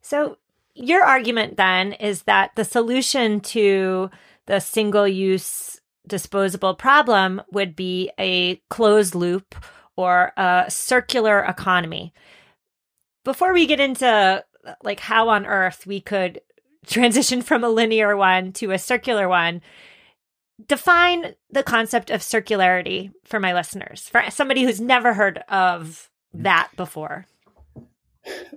So, 0.00 0.38
your 0.74 1.04
argument 1.04 1.56
then 1.56 1.92
is 1.92 2.22
that 2.22 2.52
the 2.56 2.64
solution 2.64 3.40
to 3.40 4.10
the 4.46 4.58
single 4.60 5.06
use 5.06 5.80
disposable 6.06 6.74
problem 6.74 7.42
would 7.52 7.76
be 7.76 8.10
a 8.18 8.56
closed 8.68 9.14
loop 9.14 9.54
or 9.96 10.32
a 10.36 10.66
circular 10.68 11.40
economy. 11.40 12.12
Before 13.24 13.52
we 13.52 13.66
get 13.66 13.80
into 13.80 14.44
like 14.82 15.00
how 15.00 15.28
on 15.28 15.46
earth 15.46 15.86
we 15.86 16.00
could 16.00 16.40
transition 16.86 17.42
from 17.42 17.64
a 17.64 17.68
linear 17.68 18.16
one 18.16 18.52
to 18.54 18.72
a 18.72 18.78
circular 18.78 19.28
one, 19.28 19.60
define 20.68 21.34
the 21.50 21.62
concept 21.62 22.10
of 22.10 22.20
circularity 22.20 23.12
for 23.24 23.40
my 23.40 23.54
listeners, 23.54 24.08
for 24.08 24.22
somebody 24.30 24.62
who's 24.62 24.80
never 24.80 25.14
heard 25.14 25.38
of 25.48 26.10
that 26.34 26.70
before 26.76 27.26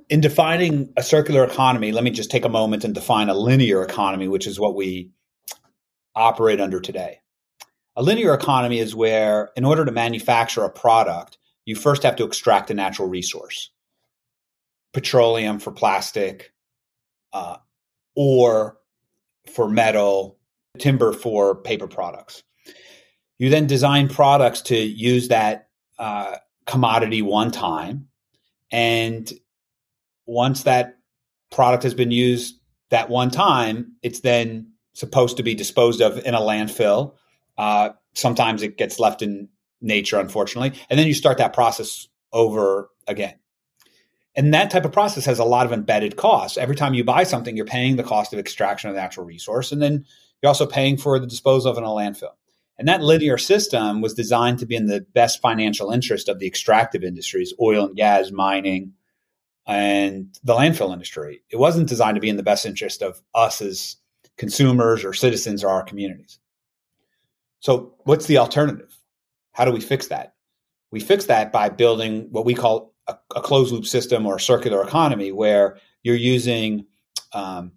in 0.09 0.21
defining 0.21 0.93
a 0.97 1.03
circular 1.03 1.43
economy, 1.43 1.91
let 1.91 2.03
me 2.03 2.11
just 2.11 2.31
take 2.31 2.45
a 2.45 2.49
moment 2.49 2.83
and 2.83 2.93
define 2.93 3.29
a 3.29 3.33
linear 3.33 3.83
economy, 3.83 4.27
which 4.27 4.47
is 4.47 4.59
what 4.59 4.75
we 4.75 5.11
operate 6.15 6.61
under 6.61 6.79
today. 6.79 7.19
A 7.95 8.03
linear 8.03 8.33
economy 8.33 8.79
is 8.79 8.95
where, 8.95 9.49
in 9.55 9.65
order 9.65 9.85
to 9.85 9.91
manufacture 9.91 10.63
a 10.63 10.69
product, 10.69 11.37
you 11.65 11.75
first 11.75 12.03
have 12.03 12.17
to 12.17 12.25
extract 12.25 12.69
a 12.69 12.73
natural 12.73 13.07
resource 13.07 13.71
petroleum 14.93 15.59
for 15.59 15.71
plastic, 15.73 16.53
uh, 17.33 17.57
or 18.15 18.77
for 19.53 19.67
metal, 19.67 20.37
timber 20.79 21.13
for 21.13 21.55
paper 21.55 21.87
products. 21.87 22.43
You 23.37 23.49
then 23.49 23.67
design 23.67 24.07
products 24.07 24.61
to 24.63 24.77
use 24.77 25.27
that 25.27 25.69
uh, 25.99 26.37
commodity 26.65 27.21
one 27.21 27.51
time 27.51 28.07
and 28.71 29.31
once 30.25 30.63
that 30.63 30.97
product 31.51 31.83
has 31.83 31.93
been 31.93 32.11
used 32.11 32.59
that 32.89 33.09
one 33.09 33.29
time, 33.29 33.93
it's 34.01 34.21
then 34.21 34.71
supposed 34.93 35.37
to 35.37 35.43
be 35.43 35.55
disposed 35.55 36.01
of 36.01 36.17
in 36.25 36.33
a 36.33 36.39
landfill. 36.39 37.15
Uh, 37.57 37.89
sometimes 38.13 38.61
it 38.63 38.77
gets 38.77 38.99
left 38.99 39.21
in 39.21 39.49
nature, 39.81 40.19
unfortunately, 40.19 40.79
and 40.89 40.99
then 40.99 41.07
you 41.07 41.13
start 41.13 41.37
that 41.37 41.53
process 41.53 42.07
over 42.33 42.89
again. 43.07 43.35
And 44.35 44.53
that 44.53 44.69
type 44.69 44.83
of 44.83 44.91
process 44.91 45.25
has 45.25 45.39
a 45.39 45.45
lot 45.45 45.65
of 45.65 45.71
embedded 45.71 46.17
costs. 46.17 46.57
Every 46.57 46.75
time 46.75 46.93
you 46.93 47.05
buy 47.05 47.23
something, 47.23 47.55
you're 47.55 47.65
paying 47.65 47.95
the 47.95 48.03
cost 48.03 48.33
of 48.33 48.39
extraction 48.39 48.89
of 48.89 48.95
the 48.95 49.01
natural 49.01 49.25
resource, 49.25 49.71
and 49.71 49.81
then 49.81 50.05
you're 50.45 50.49
also 50.49 50.67
paying 50.67 50.95
for 50.95 51.17
the 51.17 51.25
disposal 51.25 51.71
of 51.71 51.77
in 51.79 51.83
a 51.83 51.87
landfill. 51.87 52.35
And 52.77 52.87
that 52.87 53.01
linear 53.01 53.39
system 53.39 53.99
was 53.99 54.13
designed 54.13 54.59
to 54.59 54.67
be 54.67 54.75
in 54.75 54.85
the 54.85 55.01
best 55.15 55.41
financial 55.41 55.89
interest 55.89 56.29
of 56.29 56.37
the 56.37 56.45
extractive 56.45 57.03
industries, 57.03 57.51
oil 57.59 57.87
and 57.87 57.95
gas, 57.95 58.29
mining, 58.29 58.93
and 59.65 60.37
the 60.43 60.53
landfill 60.53 60.93
industry. 60.93 61.41
It 61.49 61.55
wasn't 61.55 61.89
designed 61.89 62.13
to 62.13 62.21
be 62.21 62.29
in 62.29 62.37
the 62.37 62.43
best 62.43 62.63
interest 62.63 63.01
of 63.01 63.23
us 63.33 63.59
as 63.59 63.95
consumers 64.37 65.03
or 65.03 65.13
citizens 65.13 65.63
or 65.63 65.69
our 65.69 65.81
communities. 65.81 66.37
So, 67.59 67.95
what's 68.03 68.27
the 68.27 68.37
alternative? 68.37 68.95
How 69.53 69.65
do 69.65 69.71
we 69.71 69.81
fix 69.81 70.09
that? 70.09 70.35
We 70.91 70.99
fix 70.99 71.25
that 71.25 71.51
by 71.51 71.69
building 71.69 72.27
what 72.29 72.45
we 72.45 72.53
call 72.53 72.93
a, 73.07 73.17
a 73.35 73.41
closed 73.41 73.73
loop 73.73 73.87
system 73.87 74.27
or 74.27 74.35
a 74.35 74.39
circular 74.39 74.83
economy, 74.83 75.31
where 75.31 75.79
you're 76.03 76.15
using 76.15 76.85
um, 77.33 77.71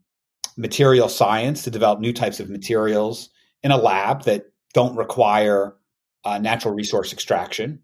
material 0.59 1.09
science 1.09 1.63
to 1.63 1.71
develop 1.71 2.01
new 2.01 2.13
types 2.13 2.41
of 2.41 2.51
materials 2.51 3.31
in 3.63 3.71
a 3.71 3.77
lab 3.77 4.25
that 4.25 4.47
don't 4.75 4.97
require 4.97 5.77
uh, 6.25 6.37
natural 6.39 6.75
resource 6.75 7.13
extraction. 7.13 7.79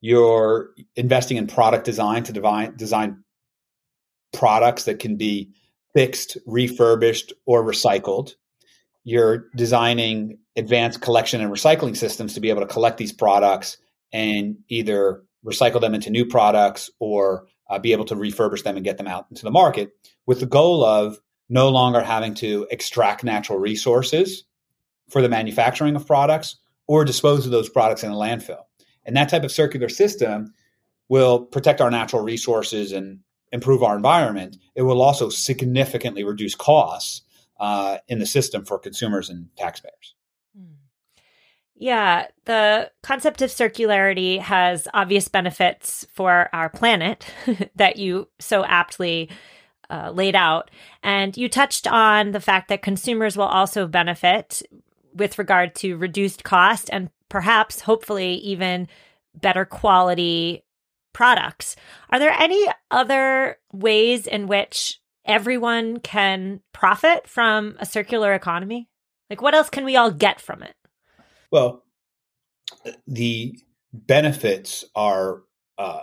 You're 0.00 0.70
investing 0.96 1.36
in 1.36 1.46
product 1.46 1.84
design 1.84 2.24
to 2.24 2.72
design, 2.76 3.24
products 4.32 4.84
that 4.84 5.00
can 5.00 5.16
be 5.16 5.52
fixed, 5.94 6.38
refurbished, 6.46 7.32
or 7.46 7.62
recycled. 7.62 8.32
You're 9.04 9.48
designing 9.54 10.38
advanced 10.56 11.02
collection 11.02 11.40
and 11.40 11.52
recycling 11.52 11.96
systems 11.96 12.34
to 12.34 12.40
be 12.40 12.50
able 12.50 12.62
to 12.62 12.66
collect 12.66 12.98
these 12.98 13.12
products 13.12 13.76
and 14.12 14.56
either 14.68 15.22
recycle 15.44 15.80
them 15.80 15.94
into 15.94 16.10
new 16.10 16.24
products 16.24 16.90
or 17.00 17.46
uh, 17.68 17.78
be 17.78 17.92
able 17.92 18.04
to 18.06 18.14
refurbish 18.14 18.62
them 18.62 18.76
and 18.76 18.84
get 18.84 18.96
them 18.96 19.06
out 19.06 19.26
into 19.30 19.44
the 19.44 19.50
market 19.50 19.92
with 20.26 20.40
the 20.40 20.46
goal 20.46 20.84
of 20.84 21.18
no 21.48 21.68
longer 21.68 22.00
having 22.00 22.34
to 22.34 22.66
extract 22.70 23.24
natural 23.24 23.58
resources 23.58 24.44
for 25.08 25.22
the 25.22 25.28
manufacturing 25.28 25.96
of 25.96 26.06
products 26.06 26.56
or 26.86 27.04
dispose 27.04 27.46
of 27.46 27.52
those 27.52 27.68
products 27.68 28.02
in 28.02 28.10
a 28.10 28.14
landfill. 28.14 28.64
And 29.04 29.16
that 29.16 29.28
type 29.28 29.44
of 29.44 29.52
circular 29.52 29.88
system 29.88 30.52
will 31.08 31.40
protect 31.40 31.80
our 31.80 31.90
natural 31.90 32.22
resources 32.22 32.92
and 32.92 33.20
improve 33.52 33.82
our 33.82 33.96
environment, 33.96 34.56
it 34.74 34.82
will 34.82 35.02
also 35.02 35.28
significantly 35.28 36.24
reduce 36.24 36.54
costs 36.54 37.22
uh, 37.60 37.98
in 38.08 38.18
the 38.18 38.26
system 38.26 38.64
for 38.64 38.78
consumers 38.78 39.30
and 39.30 39.48
taxpayers. 39.56 40.14
Hmm. 40.56 40.74
Yeah, 41.74 42.26
the 42.44 42.90
concept 43.02 43.42
of 43.42 43.50
circularity 43.50 44.40
has 44.40 44.86
obvious 44.94 45.28
benefits 45.28 46.06
for 46.12 46.48
our 46.52 46.68
planet 46.68 47.26
that 47.76 47.96
you 47.96 48.28
so 48.38 48.64
aptly 48.64 49.30
uh, 49.90 50.10
laid 50.14 50.34
out. 50.34 50.70
And 51.02 51.36
you 51.36 51.48
touched 51.48 51.86
on 51.86 52.32
the 52.32 52.40
fact 52.40 52.68
that 52.68 52.82
consumers 52.82 53.36
will 53.36 53.44
also 53.44 53.86
benefit 53.86 54.62
with 55.14 55.38
regard 55.38 55.74
to 55.76 55.96
reduced 55.96 56.44
cost 56.44 56.88
and 56.92 57.10
perhaps, 57.28 57.80
hopefully, 57.80 58.34
even 58.34 58.88
better 59.34 59.64
quality 59.64 60.64
products. 61.12 61.76
Are 62.10 62.18
there 62.18 62.34
any 62.38 62.66
other 62.90 63.58
ways 63.72 64.26
in 64.26 64.46
which 64.46 65.00
everyone 65.24 66.00
can 66.00 66.60
profit 66.72 67.28
from 67.28 67.76
a 67.80 67.86
circular 67.86 68.32
economy? 68.34 68.88
Like, 69.28 69.42
what 69.42 69.54
else 69.54 69.68
can 69.68 69.84
we 69.84 69.96
all 69.96 70.10
get 70.10 70.40
from 70.40 70.62
it? 70.62 70.74
Well, 71.50 71.84
the 73.06 73.58
benefits 73.92 74.84
are 74.94 75.42
uh, 75.76 76.02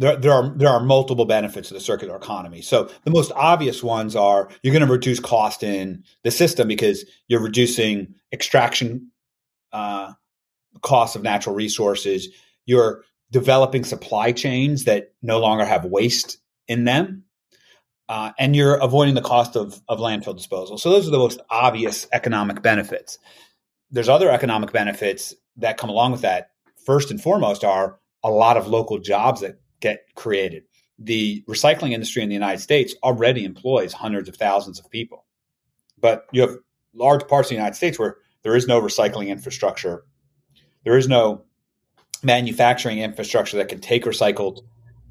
there, 0.00 0.16
there 0.16 0.32
are 0.32 0.48
there 0.56 0.70
are 0.70 0.80
multiple 0.80 1.26
benefits 1.26 1.70
of 1.70 1.74
the 1.74 1.80
circular 1.80 2.16
economy. 2.16 2.62
So 2.62 2.90
the 3.04 3.10
most 3.10 3.32
obvious 3.36 3.82
ones 3.82 4.16
are 4.16 4.48
you're 4.62 4.72
going 4.72 4.86
to 4.86 4.90
reduce 4.90 5.20
cost 5.20 5.62
in 5.62 6.04
the 6.24 6.30
system 6.30 6.66
because 6.66 7.04
you're 7.28 7.42
reducing 7.42 8.14
extraction 8.32 9.10
uh, 9.72 10.14
costs 10.80 11.16
of 11.16 11.22
natural 11.22 11.54
resources. 11.54 12.28
You're 12.64 13.04
developing 13.30 13.84
supply 13.84 14.32
chains 14.32 14.84
that 14.84 15.12
no 15.20 15.38
longer 15.38 15.66
have 15.66 15.84
waste 15.84 16.38
in 16.66 16.84
them. 16.84 17.24
Uh, 18.08 18.32
and 18.38 18.56
you're 18.56 18.74
avoiding 18.76 19.14
the 19.14 19.20
cost 19.20 19.54
of, 19.54 19.80
of 19.86 20.00
landfill 20.00 20.36
disposal. 20.36 20.78
So 20.78 20.90
those 20.90 21.06
are 21.06 21.12
the 21.12 21.18
most 21.18 21.40
obvious 21.48 22.08
economic 22.12 22.60
benefits. 22.60 23.18
There's 23.90 24.08
other 24.08 24.30
economic 24.30 24.72
benefits 24.72 25.34
that 25.58 25.76
come 25.76 25.90
along 25.90 26.12
with 26.12 26.22
that. 26.22 26.50
First 26.86 27.10
and 27.10 27.22
foremost 27.22 27.62
are 27.62 28.00
a 28.24 28.30
lot 28.30 28.56
of 28.56 28.66
local 28.66 28.98
jobs 28.98 29.42
that 29.42 29.60
get 29.80 30.04
created. 30.14 30.64
The 30.98 31.42
recycling 31.48 31.92
industry 31.92 32.22
in 32.22 32.28
the 32.28 32.34
United 32.34 32.60
States 32.60 32.94
already 33.02 33.44
employs 33.44 33.92
hundreds 33.92 34.28
of 34.28 34.36
thousands 34.36 34.78
of 34.78 34.90
people. 34.90 35.24
But 35.98 36.26
you 36.32 36.42
have 36.42 36.56
large 36.94 37.26
parts 37.26 37.46
of 37.46 37.50
the 37.50 37.56
United 37.56 37.74
States 37.74 37.98
where 37.98 38.16
there 38.42 38.56
is 38.56 38.66
no 38.66 38.80
recycling 38.80 39.28
infrastructure. 39.28 40.04
There 40.84 40.96
is 40.96 41.08
no 41.08 41.44
manufacturing 42.22 42.98
infrastructure 42.98 43.56
that 43.58 43.68
can 43.68 43.80
take 43.80 44.04
recycled 44.04 44.60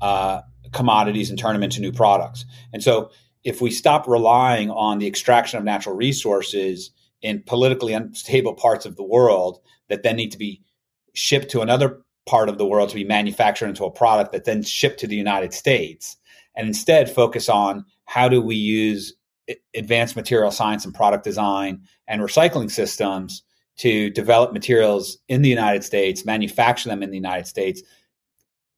uh, 0.01 0.41
commodities 0.71 1.29
and 1.29 1.39
turn 1.39 1.53
them 1.53 1.63
into 1.63 1.81
new 1.81 1.91
products. 1.91 2.45
And 2.73 2.83
so, 2.83 3.11
if 3.43 3.61
we 3.61 3.71
stop 3.71 4.05
relying 4.07 4.69
on 4.69 4.99
the 4.99 5.07
extraction 5.07 5.57
of 5.57 5.63
natural 5.63 5.95
resources 5.95 6.91
in 7.21 7.41
politically 7.45 7.93
unstable 7.93 8.53
parts 8.53 8.85
of 8.85 8.97
the 8.97 9.03
world 9.03 9.59
that 9.87 10.03
then 10.03 10.17
need 10.17 10.31
to 10.31 10.37
be 10.37 10.61
shipped 11.13 11.49
to 11.51 11.61
another 11.61 12.01
part 12.25 12.49
of 12.49 12.57
the 12.57 12.65
world 12.65 12.89
to 12.89 12.95
be 12.95 13.03
manufactured 13.03 13.67
into 13.67 13.85
a 13.85 13.91
product 13.91 14.31
that 14.31 14.45
then 14.45 14.63
shipped 14.63 14.99
to 14.99 15.07
the 15.07 15.15
United 15.15 15.53
States, 15.53 16.17
and 16.55 16.67
instead 16.67 17.09
focus 17.09 17.49
on 17.49 17.85
how 18.05 18.27
do 18.27 18.41
we 18.41 18.55
use 18.55 19.13
advanced 19.73 20.15
material 20.15 20.51
science 20.51 20.85
and 20.85 20.93
product 20.93 21.23
design 21.23 21.81
and 22.07 22.21
recycling 22.21 22.69
systems 22.69 23.43
to 23.77 24.09
develop 24.09 24.51
materials 24.51 25.17
in 25.27 25.41
the 25.41 25.49
United 25.49 25.83
States, 25.83 26.25
manufacture 26.25 26.89
them 26.89 27.01
in 27.01 27.11
the 27.11 27.17
United 27.17 27.47
States, 27.47 27.81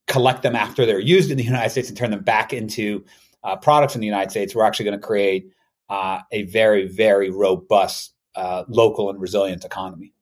collect 0.07 0.43
them 0.43 0.55
after 0.55 0.85
they're 0.85 0.99
used 0.99 1.31
in 1.31 1.37
the 1.37 1.43
United 1.55 1.69
States, 1.71 1.89
and 1.89 1.97
turn 1.97 2.11
them 2.11 2.23
back 2.23 2.53
into 2.53 3.03
uh, 3.43 3.55
products 3.55 3.95
in 3.95 4.01
the 4.01 4.07
United 4.07 4.29
States. 4.29 4.53
We're 4.53 4.65
actually 4.65 4.85
going 4.85 4.99
to 4.99 5.05
create 5.05 5.51
uh, 5.89 6.19
a 6.31 6.43
very, 6.43 6.87
very 6.87 7.29
robust 7.31 8.13
uh, 8.35 8.63
local 8.67 9.09
and 9.09 9.19
resilient 9.19 9.65
economy. 9.65 10.13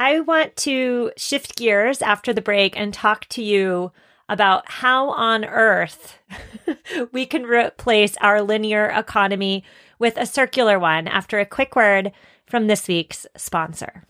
I 0.00 0.20
want 0.20 0.54
to 0.58 1.10
shift 1.16 1.56
gears 1.56 2.02
after 2.02 2.32
the 2.32 2.40
break 2.40 2.78
and 2.78 2.94
talk 2.94 3.26
to 3.30 3.42
you 3.42 3.90
about 4.28 4.70
how 4.70 5.10
on 5.10 5.44
earth 5.44 6.18
we 7.12 7.26
can 7.26 7.44
replace 7.44 8.16
our 8.18 8.40
linear 8.40 8.86
economy 8.86 9.64
with 9.98 10.16
a 10.16 10.26
circular 10.26 10.78
one 10.78 11.08
after 11.08 11.40
a 11.40 11.46
quick 11.46 11.74
word 11.74 12.12
from 12.46 12.68
this 12.68 12.86
week's 12.86 13.26
sponsor. 13.36 14.04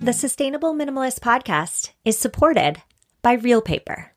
The 0.00 0.12
Sustainable 0.12 0.74
Minimalist 0.74 1.20
podcast 1.20 1.90
is 2.04 2.18
supported 2.18 2.82
by 3.22 3.34
Reel 3.34 3.60
Paper. 3.60 4.15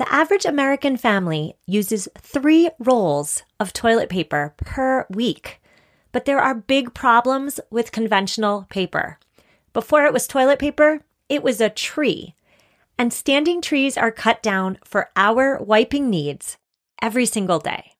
The 0.00 0.10
average 0.10 0.46
American 0.46 0.96
family 0.96 1.56
uses 1.66 2.08
three 2.16 2.70
rolls 2.78 3.42
of 3.60 3.74
toilet 3.74 4.08
paper 4.08 4.54
per 4.56 5.06
week, 5.10 5.60
but 6.10 6.24
there 6.24 6.40
are 6.40 6.54
big 6.54 6.94
problems 6.94 7.60
with 7.70 7.92
conventional 7.92 8.66
paper. 8.70 9.18
Before 9.74 10.06
it 10.06 10.14
was 10.14 10.26
toilet 10.26 10.58
paper, 10.58 11.04
it 11.28 11.42
was 11.42 11.60
a 11.60 11.68
tree. 11.68 12.34
And 12.96 13.12
standing 13.12 13.60
trees 13.60 13.98
are 13.98 14.10
cut 14.10 14.42
down 14.42 14.78
for 14.86 15.10
our 15.16 15.58
wiping 15.62 16.08
needs 16.08 16.56
every 17.02 17.26
single 17.26 17.58
day. 17.58 17.92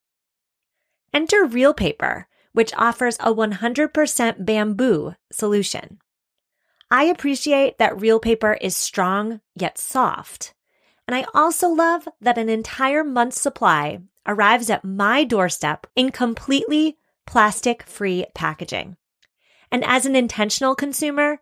Enter 1.12 1.44
Reel 1.44 1.74
Paper, 1.74 2.28
which 2.54 2.72
offers 2.78 3.18
a 3.20 3.30
100% 3.30 4.46
bamboo 4.46 5.16
solution. 5.30 6.00
I 6.90 7.04
appreciate 7.04 7.76
that 7.76 8.00
Reel 8.00 8.20
Paper 8.20 8.54
is 8.54 8.74
strong 8.74 9.42
yet 9.54 9.76
soft. 9.76 10.54
And 11.10 11.16
I 11.16 11.26
also 11.34 11.68
love 11.68 12.06
that 12.20 12.38
an 12.38 12.48
entire 12.48 13.02
month's 13.02 13.40
supply 13.40 13.98
arrives 14.28 14.70
at 14.70 14.84
my 14.84 15.24
doorstep 15.24 15.88
in 15.96 16.12
completely 16.12 16.98
plastic 17.26 17.82
free 17.82 18.26
packaging. 18.32 18.96
And 19.72 19.84
as 19.84 20.06
an 20.06 20.14
intentional 20.14 20.76
consumer, 20.76 21.40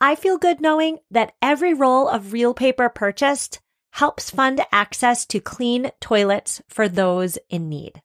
I 0.00 0.14
feel 0.14 0.38
good 0.38 0.60
knowing 0.60 0.98
that 1.10 1.32
every 1.42 1.74
roll 1.74 2.06
of 2.08 2.32
Reel 2.32 2.54
Paper 2.54 2.88
purchased 2.88 3.58
helps 3.90 4.30
fund 4.30 4.60
access 4.70 5.26
to 5.26 5.40
clean 5.40 5.90
toilets 6.00 6.62
for 6.68 6.88
those 6.88 7.38
in 7.50 7.68
need. 7.68 8.00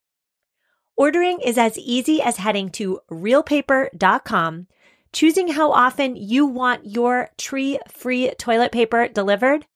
Ordering 0.98 1.41
is 1.41 1.60
as 1.60 1.77
easy 1.77 2.24
as 2.24 2.38
heading 2.38 2.70
to 2.70 3.01
reelpaper.com, 3.12 4.65
choosing 5.12 5.50
how 5.50 5.74
often 5.74 6.15
you 6.15 6.48
want 6.48 6.88
your 6.88 7.29
tree 7.38 7.77
free 7.88 8.32
toilet 8.39 8.72
paper 8.72 9.08
delivered, 9.08 9.67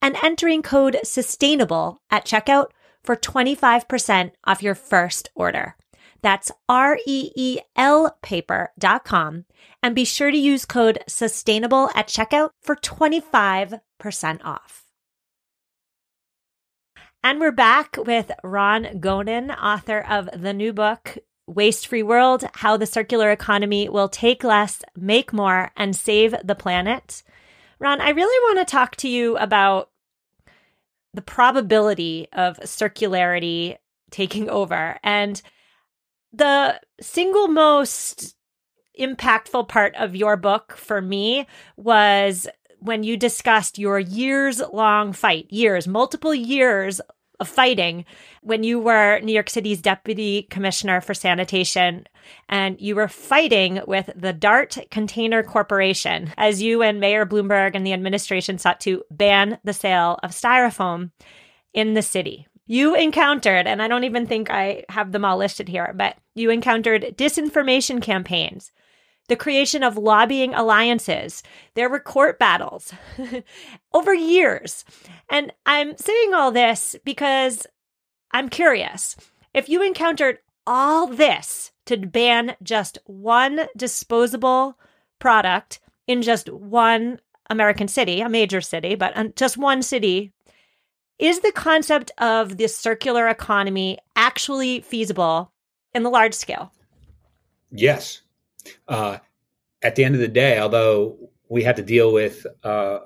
and 0.00 0.16
entering 0.22 0.62
code 0.62 0.98
SUSTAINABLE 1.04 1.98
at 2.10 2.24
checkout 2.24 2.66
for 3.02 3.16
25% 3.16 4.32
off 4.44 4.62
your 4.62 4.74
first 4.74 5.30
order. 5.34 5.76
That's 6.22 6.50
R-E-E-L 6.68 8.18
paper.com. 8.22 9.44
And 9.82 9.94
be 9.94 10.04
sure 10.04 10.30
to 10.30 10.36
use 10.36 10.64
code 10.64 10.98
sustainable 11.06 11.90
at 11.94 12.08
checkout 12.08 12.50
for 12.62 12.74
25% 12.74 13.80
off. 14.44 14.84
And 17.22 17.40
we're 17.40 17.52
back 17.52 17.96
with 17.96 18.30
Ron 18.42 18.84
Gonen, 19.00 19.56
author 19.56 20.00
of 20.00 20.28
the 20.32 20.52
new 20.52 20.72
book, 20.72 21.18
Waste 21.46 21.86
Free 21.86 22.02
World 22.02 22.44
How 22.54 22.76
the 22.76 22.86
Circular 22.86 23.30
Economy 23.30 23.88
Will 23.88 24.08
Take 24.08 24.42
Less, 24.42 24.82
Make 24.96 25.32
More, 25.32 25.70
and 25.76 25.94
Save 25.94 26.34
the 26.44 26.54
Planet. 26.54 27.22
Ron, 27.78 28.00
I 28.00 28.10
really 28.10 28.56
want 28.56 28.66
to 28.66 28.72
talk 28.72 28.96
to 28.96 29.08
you 29.08 29.36
about 29.36 29.90
the 31.16 31.22
probability 31.22 32.28
of 32.32 32.58
circularity 32.58 33.76
taking 34.10 34.48
over. 34.60 34.98
And 35.02 35.42
the 36.32 36.80
single 37.00 37.48
most 37.48 38.36
impactful 38.98 39.68
part 39.68 39.94
of 39.96 40.14
your 40.14 40.36
book 40.36 40.74
for 40.76 41.02
me 41.02 41.46
was 41.76 42.46
when 42.78 43.02
you 43.02 43.16
discussed 43.16 43.78
your 43.78 43.98
years 43.98 44.60
long 44.72 45.12
fight, 45.12 45.50
years, 45.50 45.88
multiple 45.88 46.34
years 46.34 47.00
of 47.40 47.48
fighting 47.48 48.04
when 48.42 48.62
you 48.62 48.78
were 48.78 49.20
New 49.20 49.32
York 49.32 49.50
City's 49.50 49.80
deputy 49.80 50.42
commissioner 50.44 51.00
for 51.00 51.14
sanitation 51.14 52.06
and 52.48 52.80
you 52.80 52.94
were 52.94 53.08
fighting 53.08 53.80
with 53.86 54.10
the 54.16 54.32
DART 54.32 54.78
Container 54.90 55.42
Corporation 55.42 56.32
as 56.36 56.62
you 56.62 56.82
and 56.82 57.00
Mayor 57.00 57.26
Bloomberg 57.26 57.72
and 57.74 57.86
the 57.86 57.92
administration 57.92 58.58
sought 58.58 58.80
to 58.80 59.02
ban 59.10 59.58
the 59.64 59.72
sale 59.72 60.18
of 60.22 60.30
styrofoam 60.30 61.10
in 61.72 61.94
the 61.94 62.02
city. 62.02 62.46
You 62.66 62.96
encountered, 62.96 63.68
and 63.68 63.80
I 63.80 63.86
don't 63.86 64.04
even 64.04 64.26
think 64.26 64.50
I 64.50 64.84
have 64.88 65.12
them 65.12 65.24
all 65.24 65.36
listed 65.36 65.68
here, 65.68 65.94
but 65.96 66.16
you 66.34 66.50
encountered 66.50 67.14
disinformation 67.16 68.02
campaigns, 68.02 68.72
the 69.28 69.36
creation 69.36 69.82
of 69.82 69.96
lobbying 69.96 70.54
alliances. 70.54 71.42
There 71.74 71.88
were 71.88 72.00
court 72.00 72.38
battles 72.38 72.92
over 73.92 74.14
years. 74.14 74.84
And 75.28 75.52
I'm 75.64 75.96
saying 75.96 76.34
all 76.34 76.52
this 76.52 76.96
because 77.04 77.66
I'm 78.32 78.48
curious. 78.48 79.16
If 79.54 79.68
you 79.68 79.82
encountered 79.82 80.38
all 80.66 81.06
this 81.06 81.72
to 81.86 81.96
ban 81.96 82.56
just 82.62 82.98
one 83.06 83.66
disposable 83.76 84.78
product 85.18 85.80
in 86.06 86.22
just 86.22 86.48
one 86.50 87.20
American 87.48 87.88
city, 87.88 88.20
a 88.20 88.28
major 88.28 88.60
city, 88.60 88.94
but 88.94 89.36
just 89.36 89.56
one 89.56 89.82
city, 89.82 90.32
is 91.18 91.40
the 91.40 91.52
concept 91.52 92.10
of 92.18 92.58
this 92.58 92.76
circular 92.76 93.28
economy 93.28 93.98
actually 94.14 94.80
feasible 94.80 95.52
in 95.94 96.02
the 96.02 96.10
large 96.10 96.34
scale? 96.34 96.72
Yes. 97.70 98.22
Uh, 98.88 99.18
at 99.82 99.94
the 99.96 100.04
end 100.04 100.14
of 100.14 100.20
the 100.20 100.28
day, 100.28 100.58
although 100.58 101.16
we 101.48 101.62
had 101.62 101.76
to 101.76 101.82
deal 101.82 102.12
with 102.12 102.46
uh, 102.64 103.00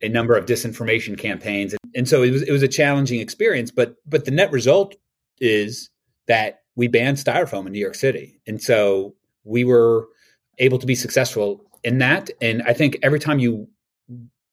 a 0.00 0.08
number 0.08 0.36
of 0.36 0.46
disinformation 0.46 1.18
campaigns, 1.18 1.74
and 1.94 2.08
so 2.08 2.22
it 2.22 2.30
was 2.30 2.42
it 2.42 2.52
was 2.52 2.62
a 2.62 2.68
challenging 2.68 3.20
experience. 3.20 3.70
But 3.70 3.96
but 4.06 4.24
the 4.24 4.30
net 4.30 4.52
result 4.52 4.94
is 5.40 5.90
that 6.26 6.62
we 6.74 6.88
banned 6.88 7.18
styrofoam 7.18 7.66
in 7.66 7.72
New 7.72 7.80
York 7.80 7.94
City, 7.94 8.40
and 8.46 8.62
so 8.62 9.14
we 9.44 9.64
were 9.64 10.08
able 10.58 10.78
to 10.78 10.86
be 10.86 10.94
successful 10.94 11.64
in 11.82 11.98
that. 11.98 12.30
And 12.40 12.62
I 12.62 12.72
think 12.72 12.98
every 13.02 13.18
time 13.18 13.38
you 13.38 13.68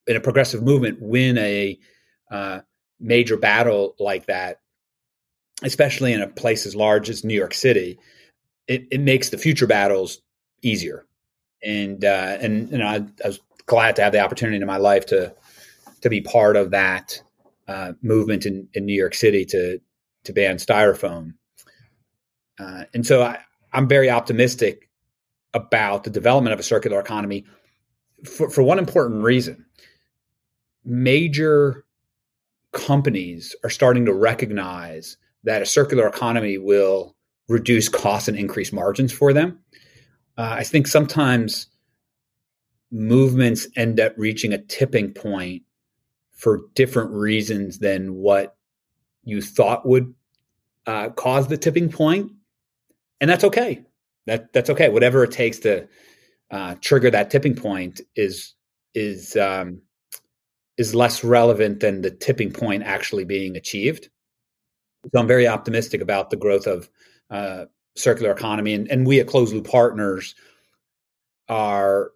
in 0.07 0.15
a 0.15 0.21
progressive 0.21 0.63
movement 0.63 0.99
win 1.01 1.37
a 1.37 1.77
uh, 2.31 2.59
major 2.99 3.37
battle 3.37 3.95
like 3.99 4.25
that, 4.25 4.59
especially 5.63 6.13
in 6.13 6.21
a 6.21 6.27
place 6.27 6.65
as 6.65 6.75
large 6.75 7.09
as 7.09 7.23
New 7.23 7.35
York 7.35 7.53
City, 7.53 7.99
it, 8.67 8.87
it 8.91 9.01
makes 9.01 9.29
the 9.29 9.37
future 9.37 9.67
battles 9.67 10.21
easier 10.61 11.05
and 11.63 12.05
uh, 12.05 12.37
and 12.39 12.71
you 12.71 12.77
know 12.77 12.87
I, 12.87 13.05
I, 13.23 13.27
was 13.27 13.39
glad 13.65 13.95
to 13.97 14.03
have 14.03 14.13
the 14.13 14.19
opportunity 14.19 14.57
in 14.57 14.65
my 14.65 14.77
life 14.77 15.05
to 15.07 15.33
to 16.01 16.09
be 16.09 16.21
part 16.21 16.55
of 16.55 16.71
that 16.71 17.21
uh, 17.67 17.93
movement 18.01 18.45
in, 18.45 18.67
in 18.73 18.85
New 18.85 18.93
York 18.93 19.13
City 19.13 19.45
to 19.45 19.79
to 20.23 20.33
ban 20.33 20.57
styrofoam. 20.57 21.33
Uh, 22.59 22.83
and 22.93 23.05
so 23.05 23.23
I, 23.23 23.39
I'm 23.71 23.87
very 23.87 24.09
optimistic 24.09 24.89
about 25.53 26.03
the 26.03 26.09
development 26.09 26.53
of 26.53 26.59
a 26.59 26.63
circular 26.63 26.99
economy 26.99 27.45
for, 28.25 28.49
for 28.49 28.63
one 28.63 28.79
important 28.79 29.23
reason. 29.23 29.65
Major 30.83 31.85
companies 32.73 33.55
are 33.63 33.69
starting 33.69 34.05
to 34.05 34.13
recognize 34.13 35.17
that 35.43 35.61
a 35.61 35.65
circular 35.65 36.07
economy 36.07 36.57
will 36.57 37.15
reduce 37.47 37.89
costs 37.89 38.27
and 38.27 38.37
increase 38.37 38.71
margins 38.71 39.11
for 39.11 39.33
them 39.33 39.59
uh, 40.39 40.55
I 40.57 40.63
think 40.63 40.87
sometimes 40.87 41.67
movements 42.91 43.67
end 43.75 43.99
up 43.99 44.13
reaching 44.15 44.53
a 44.53 44.57
tipping 44.57 45.11
point 45.11 45.63
for 46.31 46.61
different 46.75 47.11
reasons 47.11 47.79
than 47.79 48.15
what 48.15 48.55
you 49.25 49.41
thought 49.41 49.85
would 49.85 50.13
uh, 50.87 51.09
cause 51.09 51.49
the 51.49 51.57
tipping 51.57 51.91
point, 51.91 52.31
and 53.19 53.29
that's 53.29 53.43
okay. 53.43 53.83
That 54.27 54.53
that's 54.53 54.69
okay. 54.69 54.87
Whatever 54.87 55.25
it 55.25 55.31
takes 55.31 55.59
to 55.59 55.89
uh, 56.51 56.75
trigger 56.79 57.11
that 57.11 57.29
tipping 57.29 57.55
point 57.55 57.99
is 58.15 58.53
is 58.95 59.35
um, 59.35 59.81
is 60.77 60.95
less 60.95 61.21
relevant 61.21 61.81
than 61.81 62.01
the 62.01 62.11
tipping 62.11 62.53
point 62.53 62.83
actually 62.83 63.25
being 63.25 63.57
achieved. 63.57 64.09
So 65.11 65.19
I'm 65.19 65.27
very 65.27 65.49
optimistic 65.49 65.99
about 65.99 66.29
the 66.29 66.37
growth 66.37 66.65
of 66.65 66.89
uh, 67.29 67.65
circular 67.99 68.31
economy. 68.31 68.73
And, 68.73 68.89
and 68.89 69.05
we 69.05 69.19
at 69.19 69.27
Closed 69.27 69.53
Loop 69.53 69.67
Partners 69.67 70.35
are 71.47 72.11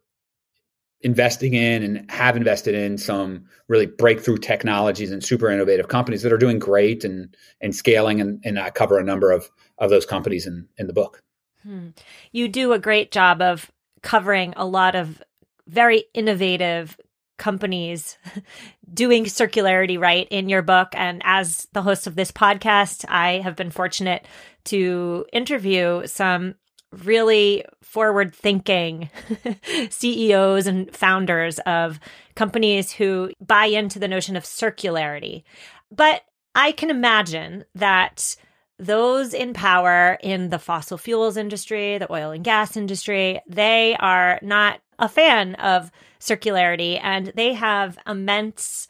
investing 1.01 1.53
in 1.53 1.83
and 1.83 2.09
have 2.09 2.37
invested 2.37 2.73
in 2.73 2.97
some 2.97 3.45
really 3.67 3.85
breakthrough 3.85 4.37
technologies 4.37 5.11
and 5.11 5.23
super 5.23 5.49
innovative 5.49 5.89
companies 5.89 6.21
that 6.23 6.31
are 6.31 6.37
doing 6.37 6.59
great 6.59 7.03
and 7.03 7.35
and 7.59 7.75
scaling 7.75 8.21
and, 8.21 8.41
and 8.45 8.57
I 8.57 8.69
cover 8.69 8.97
a 8.97 9.03
number 9.03 9.31
of 9.31 9.49
of 9.77 9.89
those 9.89 10.05
companies 10.05 10.47
in 10.47 10.67
in 10.77 10.87
the 10.87 10.93
book. 10.93 11.21
Hmm. 11.63 11.89
You 12.31 12.47
do 12.47 12.71
a 12.71 12.79
great 12.79 13.11
job 13.11 13.41
of 13.41 13.69
covering 14.01 14.53
a 14.55 14.65
lot 14.65 14.95
of 14.95 15.21
very 15.67 16.05
innovative 16.13 16.97
companies 17.37 18.17
doing 18.93 19.25
circularity 19.25 19.99
right 19.99 20.27
in 20.29 20.49
your 20.49 20.61
book. 20.61 20.89
And 20.93 21.21
as 21.25 21.67
the 21.73 21.81
host 21.81 22.07
of 22.07 22.15
this 22.15 22.31
podcast, 22.31 23.05
I 23.09 23.39
have 23.39 23.55
been 23.55 23.71
fortunate 23.71 24.25
to 24.65 25.25
interview 25.33 26.05
some 26.07 26.55
really 27.03 27.65
forward 27.81 28.35
thinking 28.35 29.09
CEOs 29.89 30.67
and 30.67 30.95
founders 30.95 31.59
of 31.59 31.99
companies 32.35 32.91
who 32.91 33.31
buy 33.41 33.65
into 33.65 33.99
the 33.99 34.07
notion 34.07 34.35
of 34.35 34.43
circularity. 34.43 35.43
But 35.91 36.21
I 36.55 36.71
can 36.71 36.89
imagine 36.89 37.65
that 37.75 38.35
those 38.79 39.33
in 39.33 39.53
power 39.53 40.17
in 40.21 40.49
the 40.49 40.59
fossil 40.59 40.97
fuels 40.97 41.37
industry, 41.37 41.97
the 41.97 42.11
oil 42.11 42.31
and 42.31 42.43
gas 42.43 42.75
industry, 42.75 43.41
they 43.47 43.95
are 43.99 44.39
not 44.41 44.79
a 44.99 45.07
fan 45.07 45.55
of 45.55 45.91
circularity 46.23 46.99
and 47.01 47.31
they 47.35 47.53
have 47.53 47.97
immense 48.07 48.87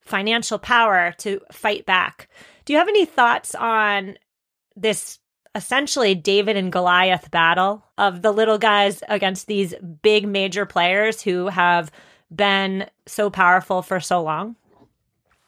financial 0.00 0.58
power 0.58 1.14
to 1.18 1.40
fight 1.52 1.84
back. 1.84 2.28
Do 2.64 2.72
you 2.72 2.78
have 2.78 2.88
any 2.88 3.04
thoughts 3.04 3.54
on 3.54 4.16
this 4.76 5.18
essentially 5.54 6.14
David 6.14 6.56
and 6.56 6.70
Goliath 6.70 7.30
battle 7.30 7.84
of 7.98 8.22
the 8.22 8.32
little 8.32 8.58
guys 8.58 9.02
against 9.08 9.46
these 9.46 9.74
big 10.02 10.26
major 10.26 10.66
players 10.66 11.20
who 11.20 11.48
have 11.48 11.90
been 12.34 12.88
so 13.06 13.28
powerful 13.28 13.82
for 13.82 14.00
so 14.00 14.22
long? 14.22 14.56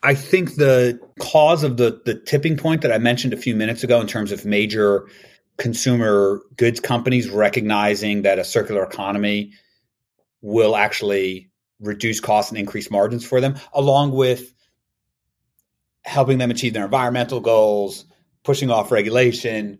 I 0.02 0.14
think 0.14 0.56
the 0.56 0.98
cause 1.18 1.62
of 1.62 1.76
the 1.76 2.00
the 2.04 2.14
tipping 2.14 2.56
point 2.56 2.82
that 2.82 2.92
I 2.92 2.98
mentioned 2.98 3.34
a 3.34 3.36
few 3.36 3.54
minutes 3.54 3.84
ago 3.84 4.00
in 4.00 4.06
terms 4.06 4.32
of 4.32 4.44
major 4.44 5.06
consumer 5.58 6.40
goods 6.56 6.80
companies 6.80 7.28
recognizing 7.28 8.22
that 8.22 8.38
a 8.38 8.44
circular 8.44 8.82
economy 8.82 9.52
will 10.42 10.76
actually 10.76 11.50
reduce 11.80 12.20
costs 12.20 12.50
and 12.50 12.58
increase 12.58 12.90
margins 12.90 13.24
for 13.24 13.40
them, 13.40 13.56
along 13.72 14.12
with 14.12 14.52
helping 16.04 16.38
them 16.38 16.50
achieve 16.50 16.72
their 16.72 16.84
environmental 16.84 17.40
goals, 17.40 18.04
pushing 18.42 18.70
off 18.70 18.90
regulation, 18.90 19.78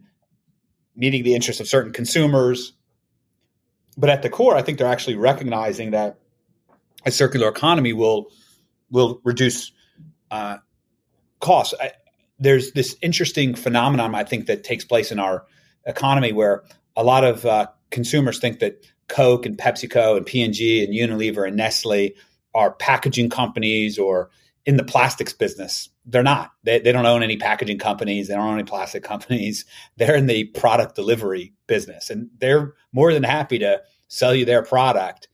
meeting 0.97 1.23
the 1.23 1.35
interests 1.35 1.61
of 1.61 1.69
certain 1.69 1.93
consumers. 1.93 2.73
But 3.97 4.11
at 4.11 4.23
the 4.23 4.31
core, 4.31 4.57
I 4.57 4.63
think 4.63 4.79
they're 4.79 4.87
actually 4.87 5.17
recognizing 5.17 5.91
that 5.91 6.19
a 7.05 7.11
circular 7.11 7.49
economy 7.49 7.93
will 7.93 8.31
will 8.91 9.21
reduce 9.25 9.73
uh, 10.31 10.59
costs. 11.41 11.75
I, 11.81 11.93
there's 12.39 12.73
this 12.73 12.97
interesting 13.03 13.55
phenomenon 13.55 14.15
I 14.15 14.25
think 14.25 14.47
that 14.47 14.65
takes 14.65 14.85
place 14.85 15.13
in 15.13 15.19
our 15.19 15.45
economy 15.87 16.33
where 16.33 16.65
a 16.97 17.05
lot 17.05 17.25
of 17.25 17.45
uh, 17.47 17.69
consumers 17.91 18.39
think 18.39 18.61
that 18.61 18.85
Coke 19.11 19.45
and 19.45 19.59
PepsiCo 19.59 20.17
and 20.17 20.25
P&G 20.25 20.85
and 20.85 20.95
Unilever 20.95 21.47
and 21.47 21.57
Nestle 21.57 22.15
are 22.55 22.73
packaging 22.73 23.29
companies 23.29 23.99
or 23.99 24.31
in 24.65 24.77
the 24.77 24.85
plastics 24.85 25.33
business. 25.33 25.89
They're 26.07 26.23
not. 26.23 26.53
They, 26.63 26.79
they 26.79 26.93
don't 26.93 27.07
own 27.07 27.23
any 27.23 27.37
packaging 27.37 27.79
companies. 27.79 28.29
They 28.29 28.35
don't 28.35 28.47
own 28.47 28.55
any 28.55 28.65
plastic 28.65 29.03
companies. 29.03 29.65
They're 29.97 30.17
in 30.17 30.27
the 30.27 30.45
product 30.45 30.95
delivery 30.95 31.55
business, 31.67 32.11
and 32.11 32.31
they're 32.39 32.75
more 32.93 33.13
than 33.13 33.23
happy 33.23 33.59
to 33.61 33.83
sell 34.09 34.35
you 34.35 34.45
their 34.45 34.63
product 34.63 35.29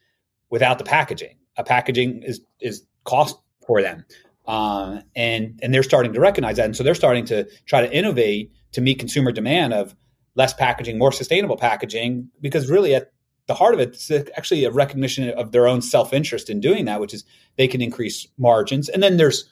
without 0.51 0.79
the 0.79 0.85
packaging. 0.85 1.37
A 1.57 1.65
packaging 1.65 2.23
is 2.23 2.41
is 2.61 2.83
cost 3.05 3.37
for 3.67 3.81
them, 3.81 4.05
um, 4.47 5.03
and 5.15 5.59
and 5.63 5.73
they're 5.73 5.83
starting 5.83 6.13
to 6.13 6.21
recognize 6.21 6.57
that, 6.57 6.67
and 6.67 6.77
so 6.77 6.83
they're 6.83 6.95
starting 6.95 7.25
to 7.27 7.49
try 7.65 7.81
to 7.81 7.93
innovate 7.93 8.53
to 8.73 8.81
meet 8.83 8.99
consumer 8.99 9.33
demand 9.33 9.73
of 9.73 9.95
less 10.35 10.53
packaging, 10.53 10.99
more 10.99 11.13
sustainable 11.13 11.57
packaging, 11.57 12.29
because 12.43 12.69
really 12.69 12.95
at 12.95 13.13
the 13.47 13.55
heart 13.55 13.75
of 13.75 13.81
it 13.81 13.95
is 13.95 14.11
actually 14.37 14.65
a 14.65 14.71
recognition 14.71 15.31
of 15.31 15.53
their 15.53 15.69
own 15.69 15.81
self 15.81 16.13
interest 16.13 16.51
in 16.51 16.61
doing 16.61 16.85
that, 16.87 17.01
which 17.01 17.15
is 17.15 17.25
they 17.57 17.69
can 17.69 17.81
increase 17.81 18.27
margins. 18.39 18.89
And 18.89 19.03
then 19.03 19.17
there's 19.17 19.49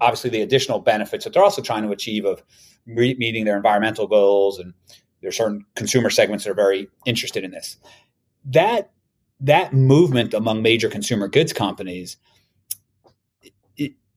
obviously 0.00 0.30
the 0.30 0.42
additional 0.42 0.80
benefits 0.80 1.24
that 1.24 1.32
they're 1.32 1.42
also 1.42 1.62
trying 1.62 1.84
to 1.84 1.90
achieve 1.90 2.24
of 2.24 2.42
re- 2.86 3.16
meeting 3.18 3.44
their 3.44 3.56
environmental 3.56 4.06
goals. 4.06 4.58
And 4.58 4.74
there 5.20 5.28
are 5.28 5.32
certain 5.32 5.64
consumer 5.74 6.10
segments 6.10 6.44
that 6.44 6.50
are 6.50 6.54
very 6.54 6.88
interested 7.06 7.44
in 7.44 7.50
this. 7.50 7.76
That 8.44 8.90
that 9.40 9.72
movement 9.72 10.34
among 10.34 10.62
major 10.62 10.88
consumer 10.88 11.28
goods 11.28 11.52
companies 11.52 12.16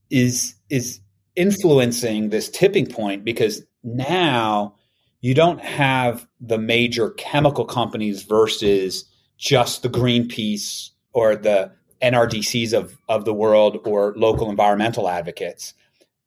is 0.10 0.56
is 0.70 1.00
influencing 1.36 2.30
this 2.30 2.50
tipping 2.50 2.86
point 2.86 3.24
because 3.24 3.64
now 3.84 4.76
you 5.22 5.34
don't 5.34 5.62
have 5.62 6.28
the 6.40 6.58
major 6.58 7.12
chemical 7.12 7.66
companies 7.66 8.24
versus 8.24 9.06
just 9.42 9.82
the 9.82 9.90
Greenpeace 9.90 10.92
or 11.14 11.36
the 11.36 11.72
NRDCs 12.02 12.74
of, 12.74 12.96
of 13.10 13.26
the 13.26 13.34
world 13.34 13.80
or 13.86 14.14
local 14.16 14.52
environmental 14.52 15.10
advocates. 15.10 15.74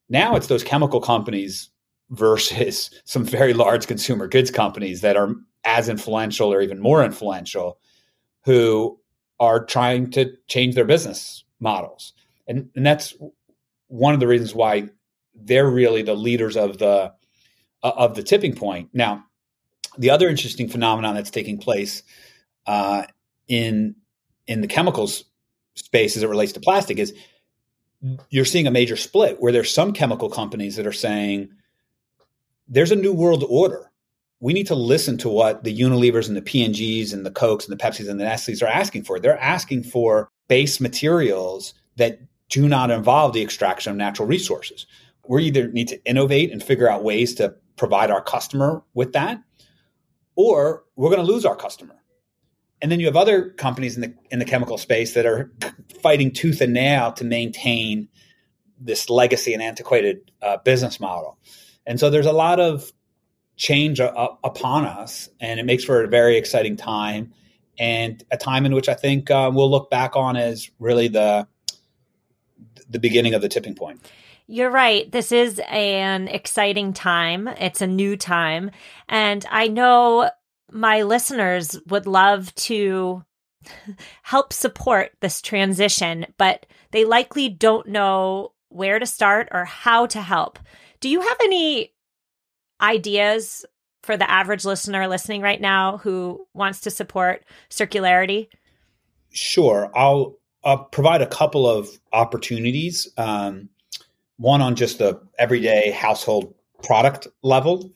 Now 0.09 0.35
it's 0.35 0.49
those 0.49 0.65
chemical 0.65 1.01
companies 1.01 1.71
versus 2.11 2.91
some 3.05 3.25
very 3.25 3.55
large 3.55 3.87
consumer 3.87 4.27
goods 4.27 4.51
companies 4.51 5.01
that 5.03 5.17
are 5.17 5.33
as 5.65 5.89
influential 5.89 6.53
or 6.53 6.61
even 6.61 6.81
more 6.81 7.05
influential 7.05 7.79
who 8.45 8.99
are 9.39 9.65
trying 9.65 10.11
to 10.11 10.33
change 10.49 10.75
their 10.75 10.85
business 10.85 11.45
models. 11.61 12.13
And, 12.49 12.69
and 12.75 12.85
that's 12.85 13.15
one 13.87 14.13
of 14.13 14.21
the 14.21 14.27
reasons 14.27 14.55
why 14.55 14.89
they're 15.37 15.71
really 15.71 16.03
the 16.03 16.15
leaders 16.15 16.57
of 16.57 16.79
the 16.79 17.13
uh, 17.83 17.93
of 17.97 18.15
the 18.15 18.23
tipping 18.23 18.55
point. 18.55 18.89
Now, 18.93 19.25
the 19.99 20.11
other 20.11 20.29
interesting 20.29 20.69
phenomenon 20.69 21.15
that's 21.15 21.31
taking 21.31 21.59
place 21.59 22.03
uh, 22.67 23.05
in 23.49 23.97
in 24.47 24.61
the 24.61 24.67
chemicals 24.67 25.25
space 25.75 26.17
as 26.17 26.23
it 26.23 26.29
relates 26.29 26.53
to 26.53 26.61
plastic 26.61 26.99
is 26.99 27.15
you're 28.29 28.45
seeing 28.45 28.67
a 28.67 28.71
major 28.71 28.97
split 28.97 29.41
where 29.41 29.53
there's 29.53 29.73
some 29.73 29.93
chemical 29.93 30.29
companies 30.29 30.77
that 30.77 30.87
are 30.87 30.93
saying 30.93 31.49
there's 32.69 32.93
a 32.93 32.97
new 32.97 33.13
world 33.13 33.45
order. 33.49 33.91
We 34.41 34.53
need 34.53 34.67
to 34.67 34.75
listen 34.75 35.17
to 35.19 35.29
what 35.29 35.65
the 35.65 35.77
Unilevers 35.77 36.29
and 36.29 36.37
the 36.37 36.43
P&Gs 36.43 37.13
and 37.13 37.25
the 37.25 37.31
Cokes 37.31 37.67
and 37.67 37.79
the 37.79 37.83
Pepsis 37.83 38.09
and 38.09 38.21
the 38.21 38.25
Nestle's 38.25 38.63
are 38.63 38.67
asking 38.67 39.05
for. 39.05 39.19
They're 39.19 39.41
asking 39.41 39.85
for 39.85 40.29
base 40.49 40.81
materials 40.81 41.73
that 41.97 42.21
do 42.51 42.69
not 42.69 42.91
involve 42.91 43.33
the 43.33 43.43
extraction 43.43 43.91
of 43.91 43.97
natural 43.97 44.29
resources. 44.29 44.87
We 45.27 45.45
either 45.45 45.69
need 45.69 45.89
to 45.89 46.05
innovate 46.05 46.53
and 46.53 46.63
figure 46.63 46.91
out 46.91 47.05
ways 47.05 47.35
to 47.37 47.55
provide 47.77 48.11
our 48.11 48.21
customer 48.21 48.83
with 48.93 49.15
that, 49.15 49.43
or 50.37 50.85
we're 50.97 51.11
going 51.11 51.25
to 51.25 51.33
lose 51.33 51.47
our 51.47 51.57
customer. 51.57 51.95
And 52.83 52.91
then 52.91 53.01
you 53.01 53.07
have 53.07 53.17
other 53.17 53.51
companies 53.51 53.95
in 53.97 54.03
the 54.03 54.15
in 54.31 54.39
the 54.39 54.45
chemical 54.45 54.79
space 54.79 55.15
that 55.15 55.27
are 55.27 55.51
fighting 56.03 56.31
tooth 56.31 56.61
and 56.61 56.73
nail 56.73 57.13
to 57.13 57.25
maintain 57.25 58.09
this 58.79 59.09
legacy 59.09 59.55
and 59.55 59.63
antiquated 59.63 60.31
uh, 60.43 60.59
business 60.59 61.01
model. 61.01 61.39
And 61.87 61.99
so 61.99 62.11
there's 62.11 62.27
a 62.27 62.33
lot 62.33 62.61
of 62.61 62.93
change 63.57 64.01
upon 64.01 64.85
us, 64.85 65.29
and 65.41 65.61
it 65.61 65.65
makes 65.65 65.85
for 65.85 66.03
a 66.03 66.09
very 66.09 66.37
exciting 66.37 66.77
time, 66.77 67.33
and 67.79 68.23
a 68.31 68.37
time 68.37 68.67
in 68.67 68.75
which 68.75 68.89
I 68.89 68.95
think 68.95 69.31
uh, 69.31 69.51
we'll 69.55 69.71
look 69.71 69.91
back 69.91 70.17
on 70.17 70.37
as 70.37 70.71
really 70.79 71.09
the 71.09 71.47
the 72.89 72.99
beginning 72.99 73.35
of 73.35 73.43
the 73.43 73.49
tipping 73.49 73.75
point. 73.75 74.05
You're 74.47 74.71
right. 74.71 75.11
This 75.11 75.33
is 75.33 75.61
an 75.69 76.29
exciting 76.29 76.93
time. 76.93 77.49
It's 77.49 77.81
a 77.81 77.87
new 77.87 78.17
time. 78.17 78.71
And 79.09 79.45
I 79.51 79.69
know 79.69 80.31
my 80.75 81.03
listeners 81.03 81.79
would 81.87 82.07
love 82.07 82.53
to 82.57 83.25
help 84.23 84.53
support 84.53 85.13
this 85.21 85.41
transition, 85.41 86.27
but 86.37 86.67
they 86.91 87.05
likely 87.05 87.49
don't 87.49 87.87
know 87.87 88.53
where 88.71 88.99
to 88.99 89.07
start 89.07 89.49
or 89.53 89.65
how 89.65 90.05
to 90.07 90.21
help. 90.21 90.59
Do 90.99 91.09
you 91.09 91.21
have 91.21 91.37
any 91.45 91.93
ideas 92.81 93.65
for 94.03 94.17
the 94.17 94.29
average 94.29 94.65
listener 94.65 95.07
listening 95.07 95.41
right 95.41 95.61
now 95.61 95.99
who 95.99 96.45
wants 96.55 96.81
to 96.83 96.91
support 96.91 97.45
circularity? 97.71 98.49
Sure. 99.31 99.91
I'll, 99.95 100.37
provide 100.91 101.21
a 101.21 101.27
couple 101.27 101.69
of 101.69 101.91
opportunities. 102.15 103.07
Um, 103.19 103.69
one 104.39 104.63
on 104.63 104.77
just 104.77 104.97
the 104.97 105.21
everyday 105.39 105.91
household 105.91 106.55
product 106.83 107.29
level, 107.43 107.93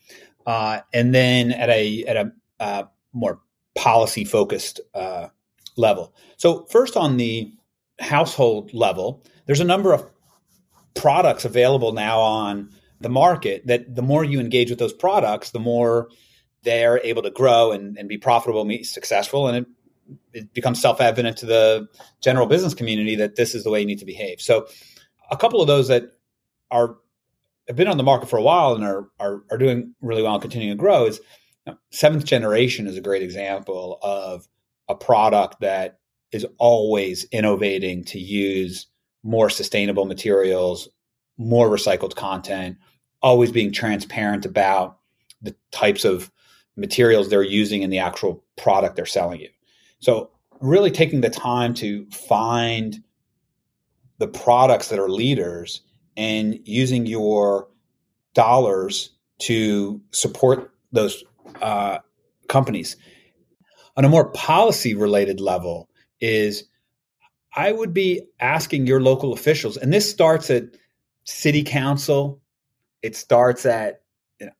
uh, 0.47 0.81
and 0.93 1.15
then 1.15 1.51
at 1.53 1.71
a 1.71 2.05
at 2.05 2.17
a 2.19 2.33
uh, 2.61 2.85
more 3.13 3.41
policy 3.75 4.25
focused 4.25 4.81
uh, 4.95 5.29
level. 5.77 6.15
So, 6.37 6.67
first 6.67 6.97
on 6.97 7.17
the 7.17 7.53
household 8.01 8.73
level, 8.75 9.25
there's 9.47 9.61
a 9.61 9.65
number 9.65 9.93
of 9.93 10.07
products 10.95 11.45
available 11.45 11.93
now 11.93 12.21
on 12.21 12.71
the 13.01 13.09
market 13.09 13.67
that 13.67 13.95
the 13.95 14.03
more 14.03 14.25
you 14.25 14.41
engage 14.41 14.71
with 14.71 14.79
those 14.79 14.93
products, 14.93 15.51
the 15.51 15.61
more 15.61 16.09
they're 16.63 17.01
able 17.05 17.23
to 17.23 17.31
grow 17.31 17.71
and, 17.71 17.97
and 17.97 18.09
be 18.09 18.19
profitable 18.19 18.61
and 18.61 18.69
be 18.69 18.83
successful. 18.83 19.47
And 19.47 19.59
it 19.59 19.67
it 20.33 20.55
becomes 20.55 20.81
self-evident 20.81 21.37
to 21.39 21.47
the 21.47 21.89
general 22.23 22.47
business 22.47 22.75
community 22.75 23.17
that 23.17 23.37
this 23.37 23.55
is 23.55 23.65
the 23.65 23.71
way 23.71 23.81
you 23.81 23.87
need 23.87 23.99
to 23.99 24.07
behave. 24.07 24.41
So 24.41 24.67
a 25.31 25.37
couple 25.37 25.61
of 25.61 25.67
those 25.67 25.89
that 25.89 26.05
are 26.71 26.97
have 27.67 27.77
been 27.77 27.89
on 27.89 27.99
the 27.99 28.03
market 28.03 28.29
for 28.29 28.39
a 28.39 28.43
while 28.43 28.75
and 28.75 28.85
are 28.85 29.09
are, 29.21 29.43
are 29.51 29.59
doing 29.59 29.95
really 30.01 30.23
well 30.23 30.35
and 30.35 30.43
continuing 30.43 30.77
to 30.77 30.81
grow 30.81 31.07
is 31.07 31.21
seventh 31.91 32.25
generation 32.25 32.87
is 32.87 32.97
a 32.97 33.01
great 33.01 33.23
example 33.23 33.99
of 34.03 34.49
a 34.89 34.95
product 34.95 35.61
that 35.61 35.99
is 36.33 36.47
always 36.59 37.25
innovating 37.33 38.05
to 38.05 38.19
use 38.19 38.87
more 39.23 39.51
sustainable 39.51 40.05
materials, 40.05 40.89
more 41.37 41.69
recycled 41.69 42.15
content, 42.15 42.77
always 43.23 43.51
being 43.51 43.73
transparent 43.73 44.47
about 44.47 44.99
the 45.43 45.55
types 45.71 46.05
of 46.05 46.31
materials 46.77 47.29
they're 47.29 47.43
using 47.43 47.83
in 47.83 47.91
the 47.91 47.99
actual 47.99 48.45
product 48.57 48.97
they're 48.97 49.07
selling 49.07 49.41
you. 49.41 49.49
So, 50.01 50.31
really 50.61 50.91
taking 50.91 51.21
the 51.21 51.31
time 51.31 51.75
to 51.75 52.07
find 52.11 53.03
the 54.19 54.29
products 54.29 54.89
that 54.89 54.99
are 54.99 55.09
leaders 55.09 55.83
and 56.17 56.59
using 56.65 57.07
your 57.07 57.69
dollars 58.35 59.11
to 59.39 60.01
support 60.11 60.73
those 60.91 61.23
uh, 61.61 61.99
companies. 62.49 62.97
On 63.97 64.05
a 64.05 64.09
more 64.09 64.31
policy 64.31 64.95
related 64.95 65.41
level, 65.41 65.89
is 66.21 66.65
I 67.55 67.73
would 67.73 67.93
be 67.93 68.23
asking 68.41 68.87
your 68.87 69.01
local 69.01 69.33
officials, 69.33 69.77
and 69.77 69.93
this 69.93 70.09
starts 70.11 70.51
at 70.51 70.65
city 71.25 71.63
council, 71.63 72.41
it 73.03 73.17
starts 73.17 73.67
at 73.67 74.03
you 74.41 74.47
know, 74.47 74.53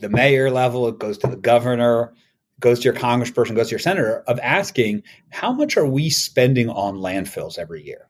the 0.00 0.08
mayor 0.08 0.50
level, 0.50 0.88
it 0.88 0.98
goes 0.98 1.18
to 1.18 1.26
the 1.26 1.36
governor, 1.36 2.14
goes 2.58 2.80
to 2.80 2.84
your 2.84 2.94
congressperson, 2.94 3.56
goes 3.56 3.68
to 3.68 3.72
your 3.72 3.78
senator, 3.78 4.22
of 4.26 4.38
asking 4.40 5.02
how 5.30 5.52
much 5.52 5.76
are 5.76 5.86
we 5.86 6.10
spending 6.10 6.68
on 6.68 6.96
landfills 6.96 7.58
every 7.58 7.84
year? 7.84 8.08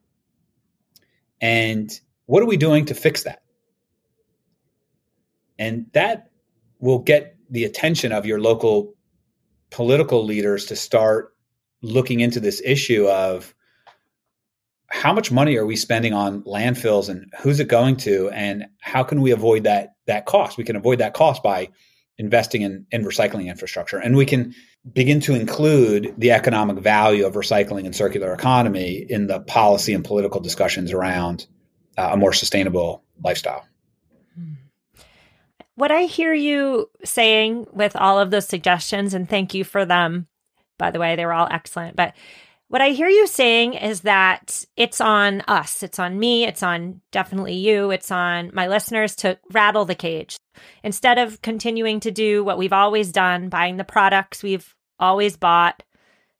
And 1.41 1.91
what 2.27 2.43
are 2.43 2.47
we 2.47 2.57
doing 2.57 2.87
to 2.87 2.95
fix 2.95 3.23
that? 3.25 3.43
And 5.59 5.87
that 5.93 6.31
will 6.79 6.99
get 6.99 7.37
the 7.51 7.65
attention 7.65 8.13
of 8.13 8.25
your 8.25 8.41
local 8.41 8.95
political 9.71 10.25
leaders 10.25 10.67
to 10.67 10.77
start 10.77 11.35
looking 11.83 12.21
into 12.21 12.41
this 12.41 12.63
issue 12.65 13.07
of 13.09 13.55
how 14.89 15.13
much 15.13 15.31
money 15.31 15.57
are 15.57 15.67
we 15.67 15.77
spending 15.77 16.13
on 16.13 16.43
landfills 16.43 17.09
and 17.09 17.33
who's 17.41 17.61
it 17.61 17.69
going 17.69 17.97
to 17.97 18.29
and 18.31 18.67
how 18.81 19.03
can 19.03 19.21
we 19.21 19.31
avoid 19.31 19.65
that 19.65 19.95
that 20.07 20.27
cost? 20.27 20.59
We 20.59 20.65
can 20.65 20.77
avoid 20.77 20.99
that 20.99 21.15
cost 21.15 21.43
by 21.43 21.69
investing 22.19 22.63
in, 22.63 22.87
in 22.91 23.05
recycling 23.05 23.47
infrastructure. 23.47 23.99
And 23.99 24.17
we 24.17 24.27
can 24.27 24.55
begin 24.93 25.21
to 25.21 25.35
include 25.35 26.15
the 26.19 26.33
economic 26.33 26.79
value 26.79 27.25
of 27.25 27.35
recycling 27.35 27.87
and 27.87 27.95
circular 27.95 28.35
economy 28.35 29.07
in 29.09 29.27
the 29.27 29.41
policy 29.41 29.95
and 29.95 30.05
political 30.05 30.41
discussions 30.41 30.93
around 30.93 31.47
uh, 31.97 32.11
a 32.13 32.17
more 32.17 32.33
sustainable 32.33 33.05
lifestyle 33.23 33.65
what 35.81 35.90
i 35.90 36.03
hear 36.03 36.33
you 36.33 36.88
saying 37.05 37.66
with 37.73 37.97
all 37.97 38.19
of 38.19 38.31
those 38.31 38.47
suggestions 38.47 39.14
and 39.14 39.29
thank 39.29 39.55
you 39.55 39.64
for 39.64 39.85
them 39.85 40.27
by 40.79 40.90
the 40.90 40.99
way 40.99 41.16
they 41.16 41.27
were 41.27 41.33
all 41.33 41.49
excellent 41.51 41.97
but 41.97 42.14
what 42.71 42.81
I 42.81 42.90
hear 42.90 43.09
you 43.09 43.27
saying 43.27 43.75
is 43.75 44.03
that 44.03 44.64
it's 44.77 45.01
on 45.01 45.40
us, 45.49 45.83
it's 45.83 45.99
on 45.99 46.21
me, 46.21 46.47
it's 46.47 46.62
on 46.62 47.01
definitely 47.11 47.55
you, 47.55 47.90
it's 47.90 48.12
on 48.12 48.53
my 48.55 48.69
listeners 48.69 49.16
to 49.16 49.37
rattle 49.51 49.85
the 49.85 49.97
cage. 49.97 50.37
Instead 50.85 51.19
of 51.19 51.43
continuing 51.43 51.99
to 51.99 52.12
do 52.12 52.45
what 52.45 52.59
we've 52.59 52.73
always 52.73 53.11
done, 53.11 53.49
buying 53.49 53.77
the 53.77 53.83
products 53.83 54.45
we've 54.45 54.73
always 55.01 55.37
bought, 55.37 55.83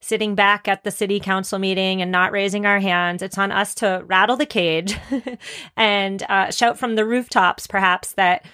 sitting 0.01 0.37
back 0.37 0.69
at 0.69 0.85
the 0.85 0.93
city 0.93 1.19
council 1.19 1.59
meeting 1.59 2.01
and 2.01 2.13
not 2.13 2.31
raising 2.31 2.65
our 2.65 2.79
hands, 2.79 3.23
it's 3.23 3.37
on 3.37 3.51
us 3.51 3.75
to 3.75 4.05
rattle 4.07 4.37
the 4.37 4.47
cage 4.47 4.97
and 5.77 6.23
uh, 6.29 6.53
shout 6.53 6.79
from 6.79 6.95
the 6.95 7.05
rooftops, 7.05 7.67
perhaps 7.67 8.13
that 8.13 8.45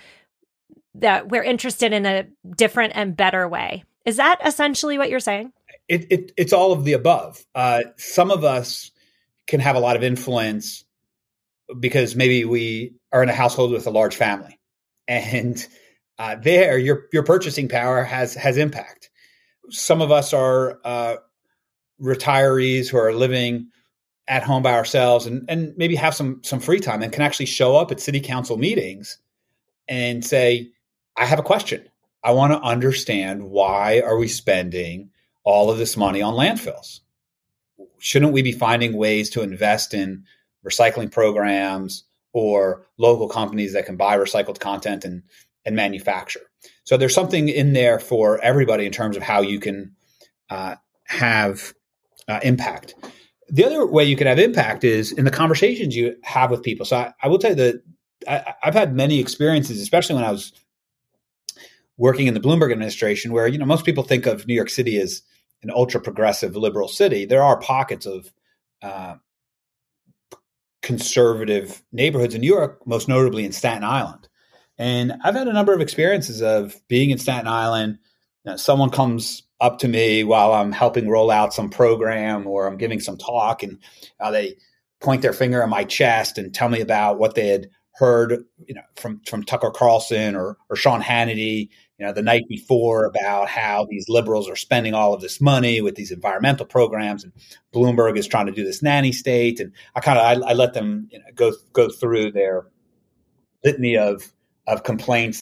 that 1.00 1.28
we're 1.28 1.44
interested 1.44 1.92
in 1.92 2.06
a 2.06 2.26
different 2.56 2.92
and 2.96 3.16
better 3.16 3.48
way. 3.48 3.84
Is 4.04 4.16
that 4.16 4.38
essentially 4.44 4.98
what 4.98 5.10
you're 5.10 5.20
saying? 5.20 5.52
it, 5.88 6.10
it, 6.10 6.32
it's 6.36 6.52
all 6.52 6.72
of 6.72 6.84
the 6.84 6.94
above. 6.94 7.44
Uh, 7.54 7.82
some 7.96 8.30
of 8.30 8.44
us 8.44 8.90
can 9.46 9.60
have 9.60 9.76
a 9.76 9.80
lot 9.80 9.96
of 9.96 10.02
influence 10.02 10.84
because 11.78 12.16
maybe 12.16 12.44
we 12.44 12.94
are 13.12 13.22
in 13.22 13.28
a 13.28 13.34
household 13.34 13.72
with 13.72 13.86
a 13.86 13.90
large 13.90 14.16
family, 14.16 14.58
and 15.08 15.66
uh, 16.18 16.36
there 16.36 16.78
your 16.78 17.06
your 17.12 17.22
purchasing 17.22 17.68
power 17.68 18.02
has 18.02 18.34
has 18.34 18.56
impact. 18.56 19.10
Some 19.70 20.00
of 20.00 20.10
us 20.10 20.32
are 20.32 20.78
uh, 20.84 21.16
retirees 22.00 22.88
who 22.88 22.98
are 22.98 23.12
living 23.12 23.68
at 24.28 24.42
home 24.42 24.62
by 24.62 24.72
ourselves 24.72 25.26
and, 25.26 25.44
and 25.48 25.72
maybe 25.76 25.94
have 25.94 26.14
some 26.14 26.40
some 26.42 26.60
free 26.60 26.80
time 26.80 27.02
and 27.02 27.12
can 27.12 27.22
actually 27.22 27.46
show 27.46 27.76
up 27.76 27.92
at 27.92 28.00
city 28.00 28.20
council 28.20 28.56
meetings 28.56 29.18
and 29.88 30.24
say, 30.24 30.70
I 31.16 31.24
have 31.24 31.38
a 31.38 31.42
question. 31.42 31.88
I 32.22 32.32
want 32.32 32.52
to 32.52 32.60
understand 32.60 33.50
why 33.50 34.00
are 34.00 34.18
we 34.18 34.28
spending 34.28 35.10
all 35.44 35.70
of 35.70 35.78
this 35.78 35.96
money 35.96 36.22
on 36.22 36.34
landfills? 36.34 37.00
Shouldn't 37.98 38.32
we 38.32 38.42
be 38.42 38.52
finding 38.52 38.96
ways 38.96 39.30
to 39.30 39.42
invest 39.42 39.94
in 39.94 40.24
recycling 40.66 41.10
programs 41.10 42.04
or 42.32 42.84
local 42.98 43.28
companies 43.28 43.72
that 43.72 43.86
can 43.86 43.96
buy 43.96 44.16
recycled 44.16 44.58
content 44.58 45.04
and, 45.04 45.22
and 45.64 45.76
manufacture? 45.76 46.40
So 46.84 46.96
there's 46.96 47.14
something 47.14 47.48
in 47.48 47.72
there 47.72 47.98
for 47.98 48.40
everybody 48.42 48.86
in 48.86 48.92
terms 48.92 49.16
of 49.16 49.22
how 49.22 49.40
you 49.40 49.60
can 49.60 49.94
uh, 50.50 50.76
have 51.04 51.74
uh, 52.28 52.40
impact. 52.42 52.94
The 53.48 53.64
other 53.64 53.86
way 53.86 54.04
you 54.04 54.16
can 54.16 54.26
have 54.26 54.38
impact 54.38 54.82
is 54.84 55.12
in 55.12 55.24
the 55.24 55.30
conversations 55.30 55.94
you 55.94 56.16
have 56.24 56.50
with 56.50 56.62
people. 56.62 56.84
So 56.84 56.96
I, 56.96 57.12
I 57.22 57.28
will 57.28 57.38
tell 57.38 57.50
you 57.50 57.56
that 57.56 57.82
I, 58.28 58.54
I've 58.64 58.74
had 58.74 58.94
many 58.94 59.20
experiences, 59.20 59.80
especially 59.80 60.16
when 60.16 60.24
I 60.24 60.32
was 60.32 60.52
working 61.96 62.26
in 62.26 62.34
the 62.34 62.40
Bloomberg 62.40 62.72
administration, 62.72 63.32
where 63.32 63.46
you 63.46 63.58
know 63.58 63.66
most 63.66 63.84
people 63.84 64.04
think 64.04 64.26
of 64.26 64.46
New 64.46 64.54
York 64.54 64.70
City 64.70 64.98
as 64.98 65.22
an 65.62 65.70
ultra 65.70 66.00
progressive 66.00 66.56
liberal 66.56 66.88
city, 66.88 67.24
there 67.24 67.42
are 67.42 67.58
pockets 67.58 68.06
of 68.06 68.32
uh, 68.82 69.16
conservative 70.82 71.82
neighborhoods 71.92 72.34
in 72.34 72.40
New 72.40 72.46
York, 72.46 72.86
most 72.86 73.08
notably 73.08 73.44
in 73.44 73.52
Staten 73.52 73.84
Island. 73.84 74.28
And 74.78 75.14
I've 75.24 75.34
had 75.34 75.48
a 75.48 75.52
number 75.52 75.74
of 75.74 75.80
experiences 75.80 76.42
of 76.42 76.76
being 76.88 77.10
in 77.10 77.18
Staten 77.18 77.48
Island. 77.48 77.98
You 78.44 78.52
know, 78.52 78.56
someone 78.56 78.90
comes 78.90 79.42
up 79.60 79.78
to 79.80 79.88
me 79.88 80.22
while 80.22 80.52
I'm 80.52 80.72
helping 80.72 81.08
roll 81.08 81.30
out 81.30 81.54
some 81.54 81.70
program 81.70 82.46
or 82.46 82.66
I'm 82.66 82.76
giving 82.76 83.00
some 83.00 83.16
talk, 83.16 83.62
and 83.62 83.78
uh, 84.20 84.30
they 84.30 84.56
point 85.00 85.22
their 85.22 85.32
finger 85.32 85.62
at 85.62 85.68
my 85.68 85.84
chest 85.84 86.38
and 86.38 86.54
tell 86.54 86.68
me 86.68 86.80
about 86.80 87.18
what 87.18 87.34
they 87.34 87.48
had 87.48 87.70
heard, 87.94 88.44
you 88.66 88.74
know, 88.74 88.82
from 88.96 89.20
from 89.26 89.42
Tucker 89.42 89.70
Carlson 89.70 90.36
or 90.36 90.58
or 90.68 90.76
Sean 90.76 91.02
Hannity 91.02 91.70
you 91.98 92.04
know, 92.04 92.12
the 92.12 92.22
night 92.22 92.46
before 92.48 93.04
about 93.06 93.48
how 93.48 93.86
these 93.88 94.08
liberals 94.08 94.48
are 94.48 94.56
spending 94.56 94.92
all 94.92 95.14
of 95.14 95.22
this 95.22 95.40
money 95.40 95.80
with 95.80 95.94
these 95.94 96.10
environmental 96.10 96.66
programs, 96.66 97.24
and 97.24 97.32
Bloomberg 97.74 98.18
is 98.18 98.26
trying 98.26 98.46
to 98.46 98.52
do 98.52 98.64
this 98.64 98.82
nanny 98.82 99.12
state. 99.12 99.60
And 99.60 99.72
I 99.94 100.00
kind 100.00 100.18
of 100.18 100.44
I, 100.44 100.50
I, 100.50 100.52
let 100.52 100.74
them 100.74 101.08
you 101.10 101.18
know, 101.18 101.24
go 101.34 101.52
go 101.72 101.88
through 101.88 102.32
their 102.32 102.66
litany 103.64 103.96
of 103.96 104.30
of 104.66 104.82
complaints, 104.82 105.40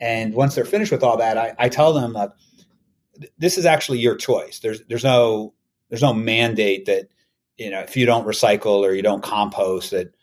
and 0.00 0.32
once 0.32 0.54
they're 0.54 0.64
finished 0.64 0.92
with 0.92 1.02
all 1.02 1.18
that, 1.18 1.36
I, 1.36 1.54
I 1.58 1.68
tell 1.68 1.92
them 1.92 2.14
that 2.14 2.32
this 3.38 3.58
is 3.58 3.66
actually 3.66 3.98
your 3.98 4.16
choice. 4.16 4.60
There's 4.60 4.82
there's 4.84 5.04
no 5.04 5.52
there's 5.90 6.02
no 6.02 6.14
mandate 6.14 6.86
that 6.86 7.08
you 7.58 7.70
know 7.70 7.80
if 7.80 7.94
you 7.96 8.06
don't 8.06 8.26
recycle 8.26 8.80
or 8.80 8.94
you 8.94 9.02
don't 9.02 9.22
compost 9.22 9.90
that 9.90 10.14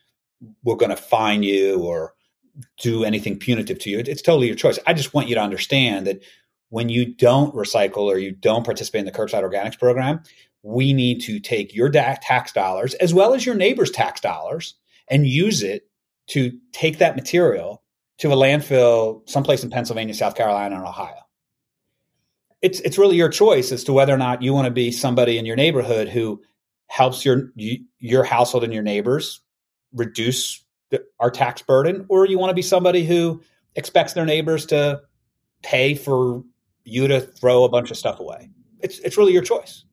we're 0.64 0.76
going 0.76 0.90
to 0.90 0.96
fine 0.96 1.44
you 1.44 1.82
or 1.84 2.14
do 2.80 3.04
anything 3.04 3.38
punitive 3.38 3.80
to 3.80 3.90
you. 3.90 4.00
It's 4.00 4.22
totally 4.22 4.48
your 4.48 4.56
choice. 4.56 4.80
I 4.88 4.94
just 4.94 5.14
want 5.14 5.28
you 5.28 5.36
to 5.36 5.42
understand 5.42 6.08
that 6.08 6.24
when 6.70 6.90
you 6.90 7.14
don't 7.14 7.54
recycle 7.56 8.04
or 8.04 8.18
you 8.18 8.32
don't 8.32 8.66
participate 8.66 9.00
in 9.00 9.06
the 9.06 9.12
curbside 9.12 9.44
organics 9.44 9.80
program, 9.80 10.22
we 10.64 10.94
need 10.94 11.22
to 11.22 11.40
take 11.40 11.74
your 11.74 11.90
tax 11.90 12.52
dollars 12.52 12.94
as 12.96 13.14
well 13.14 13.34
as 13.34 13.46
your 13.46 13.56
neighbor's 13.56 13.92
tax 13.92 14.20
dollars 14.20 14.76
and 15.08 15.26
use 15.26 15.64
it 15.64 15.88
to 16.28 16.52
take 16.74 16.98
that 16.98 17.16
material 17.16 17.82
to 18.18 18.32
a 18.32 18.36
landfill 18.36 19.28
someplace 19.30 19.64
in 19.64 19.70
Pennsylvania, 19.70 20.14
South 20.14 20.36
Carolina, 20.36 20.76
and 20.76 20.86
Ohio. 20.86 21.16
It's 22.62 22.80
it's 22.82 22.98
really 22.98 23.16
your 23.16 23.30
choice 23.30 23.72
as 23.72 23.84
to 23.86 23.94
whether 23.94 24.14
or 24.14 24.18
not 24.18 24.42
you 24.42 24.54
want 24.54 24.66
to 24.66 24.72
be 24.72 24.92
somebody 24.92 25.38
in 25.38 25.46
your 25.46 25.56
neighborhood 25.56 26.10
who 26.10 26.42
helps 26.88 27.24
your 27.24 27.54
your 28.00 28.24
household 28.24 28.64
and 28.64 28.74
your 28.74 28.84
neighbors 28.84 29.42
reduce 29.94 30.64
our 31.20 31.32
tax 31.32 31.62
burden, 31.62 32.06
or 32.10 32.26
you 32.26 32.40
want 32.40 32.50
to 32.50 32.56
be 32.56 32.62
somebody 32.62 33.06
who 33.06 33.42
expects 33.76 34.14
their 34.14 34.26
neighbors 34.26 34.66
to 34.68 35.02
pay 35.64 35.96
for 35.96 36.44
you 36.84 37.08
to 37.08 37.22
throw 37.22 37.64
a 37.64 37.70
bunch 37.70 37.92
of 37.92 37.98
stuff 37.98 38.20
away. 38.20 38.50
It's 38.80 39.00
it's 39.00 39.18
really 39.18 39.34
your 39.34 39.42
choice. 39.42 39.84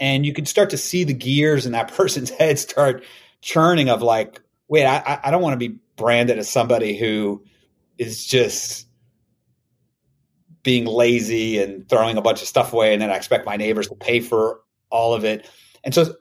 And 0.00 0.24
you 0.24 0.32
can 0.32 0.46
start 0.46 0.70
to 0.70 0.76
see 0.76 1.04
the 1.04 1.14
gears 1.14 1.66
in 1.66 1.72
that 1.72 1.88
person's 1.94 2.30
head 2.30 2.58
start 2.58 3.04
churning 3.40 3.88
of 3.88 4.02
like, 4.02 4.40
wait, 4.68 4.84
I, 4.84 5.20
I 5.22 5.30
don't 5.30 5.42
want 5.42 5.58
to 5.58 5.68
be 5.68 5.78
branded 5.96 6.38
as 6.38 6.48
somebody 6.48 6.96
who 6.96 7.42
is 7.96 8.24
just 8.26 8.86
being 10.62 10.84
lazy 10.84 11.58
and 11.58 11.88
throwing 11.88 12.16
a 12.16 12.22
bunch 12.22 12.42
of 12.42 12.48
stuff 12.48 12.72
away, 12.72 12.92
and 12.92 13.00
then 13.00 13.10
I 13.10 13.16
expect 13.16 13.46
my 13.46 13.56
neighbors 13.56 13.88
to 13.88 13.94
pay 13.94 14.20
for 14.20 14.60
all 14.90 15.14
of 15.14 15.24
it. 15.24 15.48
And 15.84 15.94
so 15.94 16.14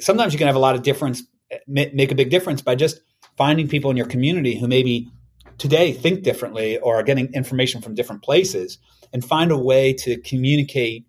sometimes 0.00 0.32
you 0.32 0.38
can 0.38 0.46
have 0.46 0.56
a 0.56 0.60
lot 0.60 0.74
of 0.74 0.82
difference, 0.82 1.22
make 1.66 2.10
a 2.10 2.14
big 2.14 2.30
difference 2.30 2.62
by 2.62 2.74
just 2.74 3.00
finding 3.36 3.68
people 3.68 3.90
in 3.90 3.96
your 3.96 4.06
community 4.06 4.58
who 4.58 4.68
maybe 4.68 5.10
today 5.58 5.92
think 5.92 6.22
differently 6.22 6.78
or 6.78 6.96
are 6.96 7.02
getting 7.02 7.32
information 7.34 7.80
from 7.80 7.94
different 7.94 8.22
places 8.22 8.78
and 9.12 9.24
find 9.24 9.50
a 9.50 9.56
way 9.56 9.92
to 9.92 10.16
communicate 10.18 11.06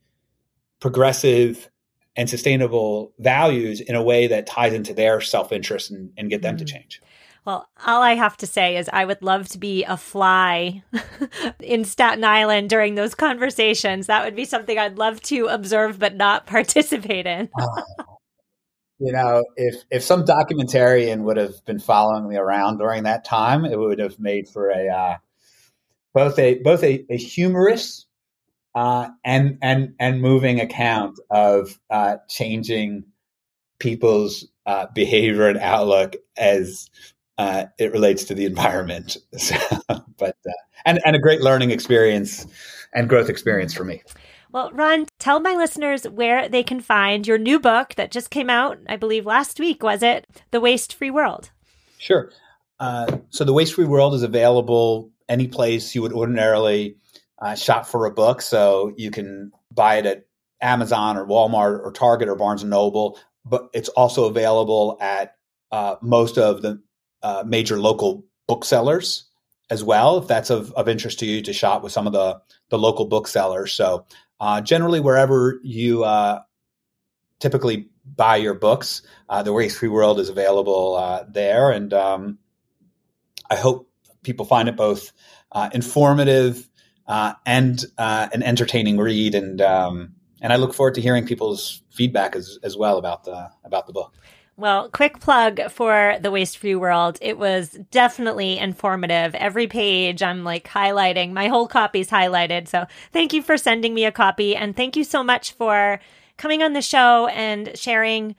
progressive 0.79 1.69
and 2.15 2.29
sustainable 2.29 3.13
values 3.19 3.81
in 3.81 3.95
a 3.95 4.03
way 4.03 4.27
that 4.27 4.47
ties 4.47 4.73
into 4.73 4.93
their 4.93 5.21
self-interest 5.21 5.91
and, 5.91 6.11
and 6.17 6.29
get 6.29 6.41
them 6.41 6.55
mm-hmm. 6.55 6.65
to 6.65 6.71
change. 6.73 7.01
Well, 7.45 7.67
all 7.85 8.01
I 8.01 8.15
have 8.15 8.37
to 8.37 8.47
say 8.47 8.77
is 8.77 8.89
I 8.91 9.05
would 9.05 9.21
love 9.21 9.47
to 9.49 9.57
be 9.57 9.83
a 9.85 9.97
fly 9.97 10.83
in 11.61 11.85
Staten 11.85 12.23
Island 12.23 12.69
during 12.69 12.95
those 12.95 13.15
conversations. 13.15 14.07
That 14.07 14.25
would 14.25 14.35
be 14.35 14.45
something 14.45 14.77
I'd 14.77 14.97
love 14.97 15.21
to 15.23 15.47
observe 15.47 15.97
but 15.97 16.15
not 16.15 16.45
participate 16.45 17.25
in. 17.25 17.49
oh, 17.57 18.18
you 18.99 19.13
know, 19.13 19.45
if 19.55 19.83
if 19.89 20.03
some 20.03 20.25
documentarian 20.25 21.23
would 21.23 21.37
have 21.37 21.63
been 21.65 21.79
following 21.79 22.27
me 22.27 22.35
around 22.35 22.79
during 22.79 23.03
that 23.03 23.23
time, 23.25 23.65
it 23.65 23.79
would 23.79 23.99
have 23.99 24.19
made 24.19 24.49
for 24.49 24.69
a 24.69 24.87
uh, 24.89 25.15
both 26.13 26.37
a 26.37 26.59
both 26.59 26.83
a, 26.83 27.05
a 27.09 27.17
humorous 27.17 28.05
uh, 28.75 29.07
and 29.23 29.57
and 29.61 29.95
and 29.99 30.21
moving 30.21 30.59
account 30.59 31.17
of 31.29 31.79
uh, 31.89 32.17
changing 32.27 33.05
people's 33.79 34.47
uh, 34.65 34.87
behavior 34.93 35.47
and 35.47 35.59
outlook 35.59 36.17
as 36.37 36.89
uh, 37.37 37.65
it 37.77 37.93
relates 37.93 38.25
to 38.25 38.35
the 38.35 38.45
environment. 38.45 39.17
So, 39.37 39.55
but 40.17 40.35
uh, 40.45 40.51
and 40.85 40.99
and 41.05 41.15
a 41.15 41.19
great 41.19 41.41
learning 41.41 41.71
experience 41.71 42.45
and 42.93 43.07
growth 43.07 43.29
experience 43.29 43.73
for 43.73 43.85
me. 43.85 44.03
Well, 44.51 44.71
Ron, 44.71 45.05
tell 45.19 45.39
my 45.39 45.53
listeners 45.53 46.05
where 46.05 46.49
they 46.49 46.63
can 46.63 46.79
find 46.79 47.27
your 47.27 47.37
new 47.37 47.59
book 47.59 47.93
that 47.95 48.11
just 48.11 48.31
came 48.31 48.49
out, 48.49 48.79
I 48.87 48.95
believe 48.95 49.25
last 49.25 49.59
week, 49.59 49.83
was 49.83 50.01
it? 50.01 50.25
The 50.49 50.59
Waste 50.59 50.95
Free 50.95 51.11
World. 51.11 51.51
Sure. 51.99 52.31
Uh, 52.79 53.17
so, 53.29 53.43
The 53.43 53.53
Waste 53.53 53.75
Free 53.75 53.85
World 53.85 54.15
is 54.15 54.23
available 54.23 55.11
any 55.27 55.47
place 55.47 55.93
you 55.93 56.01
would 56.01 56.13
ordinarily 56.13 56.95
uh, 57.39 57.53
shop 57.53 57.85
for 57.85 58.07
a 58.07 58.11
book. 58.11 58.41
So, 58.41 58.91
you 58.97 59.11
can 59.11 59.51
buy 59.71 59.97
it 59.97 60.07
at 60.07 60.25
Amazon 60.61 61.17
or 61.17 61.27
Walmart 61.27 61.81
or 61.83 61.91
Target 61.91 62.27
or 62.27 62.35
Barnes 62.35 62.63
and 62.63 62.71
Noble, 62.71 63.19
but 63.45 63.69
it's 63.73 63.89
also 63.89 64.25
available 64.25 64.97
at 64.99 65.35
uh, 65.71 65.95
most 66.01 66.39
of 66.39 66.63
the 66.63 66.81
uh, 67.21 67.43
major 67.45 67.79
local 67.79 68.25
booksellers 68.47 69.25
as 69.69 69.83
well, 69.83 70.17
if 70.17 70.27
that's 70.27 70.49
of, 70.49 70.71
of 70.73 70.89
interest 70.89 71.19
to 71.19 71.27
you 71.27 71.43
to 71.43 71.53
shop 71.53 71.83
with 71.83 71.91
some 71.91 72.07
of 72.07 72.13
the, 72.13 72.41
the 72.69 72.79
local 72.79 73.05
booksellers. 73.05 73.71
So 73.71 74.05
uh, 74.39 74.61
generally, 74.61 74.99
wherever 74.99 75.59
you 75.63 76.03
uh, 76.03 76.41
typically 77.39 77.89
buy 78.15 78.37
your 78.37 78.53
books, 78.53 79.01
uh, 79.29 79.43
the 79.43 79.53
Waste 79.53 79.77
Free 79.77 79.89
World 79.89 80.19
is 80.19 80.29
available 80.29 80.95
uh, 80.95 81.25
there, 81.27 81.71
and 81.71 81.93
um, 81.93 82.39
I 83.49 83.55
hope 83.55 83.89
people 84.23 84.45
find 84.45 84.69
it 84.69 84.75
both 84.75 85.11
uh, 85.51 85.69
informative 85.73 86.69
uh, 87.07 87.33
and 87.45 87.83
an 87.97 88.43
entertaining 88.43 88.97
read. 88.97 89.35
And 89.35 89.61
um, 89.61 90.15
and 90.41 90.53
I 90.53 90.55
look 90.55 90.73
forward 90.73 90.95
to 90.95 91.01
hearing 91.01 91.25
people's 91.25 91.81
feedback 91.89 92.35
as, 92.35 92.59
as 92.63 92.77
well 92.77 92.97
about 92.97 93.23
the 93.23 93.49
about 93.63 93.87
the 93.87 93.93
book. 93.93 94.13
Well, 94.59 94.89
quick 94.89 95.21
plug 95.21 95.71
for 95.71 96.17
the 96.19 96.31
Waste 96.31 96.57
Free 96.57 96.75
World. 96.75 97.17
It 97.21 97.37
was 97.37 97.79
definitely 97.91 98.57
informative. 98.57 99.33
Every 99.33 99.67
page 99.67 100.21
I'm 100.21 100.43
like 100.43 100.67
highlighting, 100.67 101.31
my 101.31 101.47
whole 101.47 101.65
copy's 101.65 102.09
highlighted. 102.09 102.67
So 102.67 102.85
thank 103.13 103.31
you 103.31 103.41
for 103.41 103.55
sending 103.55 103.93
me 103.93 104.03
a 104.03 104.11
copy. 104.11 104.57
And 104.57 104.75
thank 104.75 104.97
you 104.97 105.05
so 105.05 105.23
much 105.23 105.53
for 105.53 106.01
coming 106.35 106.61
on 106.61 106.73
the 106.73 106.81
show 106.81 107.27
and 107.27 107.71
sharing 107.77 108.35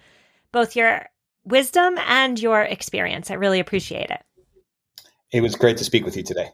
both 0.52 0.76
your 0.76 1.08
wisdom 1.44 1.96
and 2.06 2.38
your 2.38 2.64
experience. 2.64 3.30
I 3.30 3.34
really 3.34 3.58
appreciate 3.58 4.10
it. 4.10 4.22
It 5.32 5.40
was 5.40 5.56
great 5.56 5.78
to 5.78 5.84
speak 5.84 6.04
with 6.04 6.18
you 6.18 6.22
today. 6.22 6.50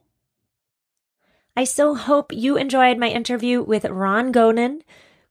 I 1.56 1.64
so 1.64 1.96
hope 1.96 2.32
you 2.32 2.56
enjoyed 2.56 2.98
my 2.98 3.08
interview 3.08 3.62
with 3.62 3.84
Ron 3.84 4.32
Gonen 4.32 4.82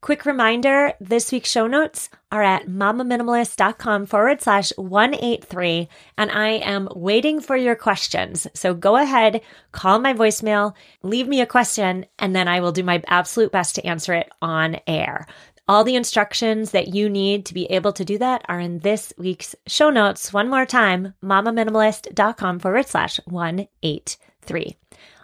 Quick 0.05 0.27
reminder 0.27 0.93
this 1.01 1.31
week's 1.31 1.49
show 1.49 1.65
notes 1.65 2.11
are 2.31 2.43
at 2.43 2.67
mamaminimalist.com 2.67 4.05
forward 4.05 4.39
slash 4.39 4.71
183. 4.77 5.89
And 6.15 6.29
I 6.29 6.49
am 6.49 6.87
waiting 6.95 7.41
for 7.41 7.57
your 7.57 7.73
questions. 7.73 8.45
So 8.53 8.75
go 8.75 8.97
ahead, 8.97 9.41
call 9.71 9.97
my 9.97 10.13
voicemail, 10.13 10.75
leave 11.01 11.27
me 11.27 11.41
a 11.41 11.47
question, 11.47 12.05
and 12.19 12.35
then 12.35 12.47
I 12.47 12.59
will 12.59 12.71
do 12.71 12.83
my 12.83 13.01
absolute 13.07 13.51
best 13.51 13.73
to 13.75 13.87
answer 13.87 14.13
it 14.13 14.29
on 14.43 14.77
air. 14.85 15.25
All 15.67 15.83
the 15.83 15.95
instructions 15.95 16.69
that 16.69 16.89
you 16.89 17.09
need 17.09 17.47
to 17.47 17.55
be 17.55 17.65
able 17.71 17.93
to 17.93 18.05
do 18.05 18.19
that 18.19 18.45
are 18.47 18.59
in 18.59 18.77
this 18.77 19.11
week's 19.17 19.55
show 19.65 19.89
notes. 19.89 20.31
One 20.31 20.51
more 20.51 20.67
time, 20.67 21.15
mamaminimalist.com 21.23 22.59
forward 22.59 22.85
slash 22.85 23.19
183. 23.25 24.77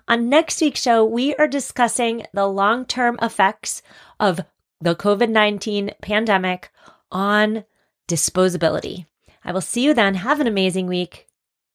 On 0.07 0.27
next 0.27 0.59
week's 0.59 0.81
show, 0.81 1.05
we 1.05 1.35
are 1.35 1.47
discussing 1.47 2.25
the 2.33 2.47
long 2.47 2.85
term 2.85 3.19
effects 3.21 3.83
of 4.19 4.41
the 4.81 4.95
COVID 4.95 5.29
19 5.29 5.91
pandemic 6.01 6.71
on 7.11 7.63
disposability. 8.07 9.05
I 9.43 9.51
will 9.51 9.61
see 9.61 9.83
you 9.83 9.93
then. 9.93 10.15
Have 10.15 10.39
an 10.39 10.47
amazing 10.47 10.87
week 10.87 11.27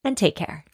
and 0.04 0.16
take 0.16 0.36
care. 0.36 0.65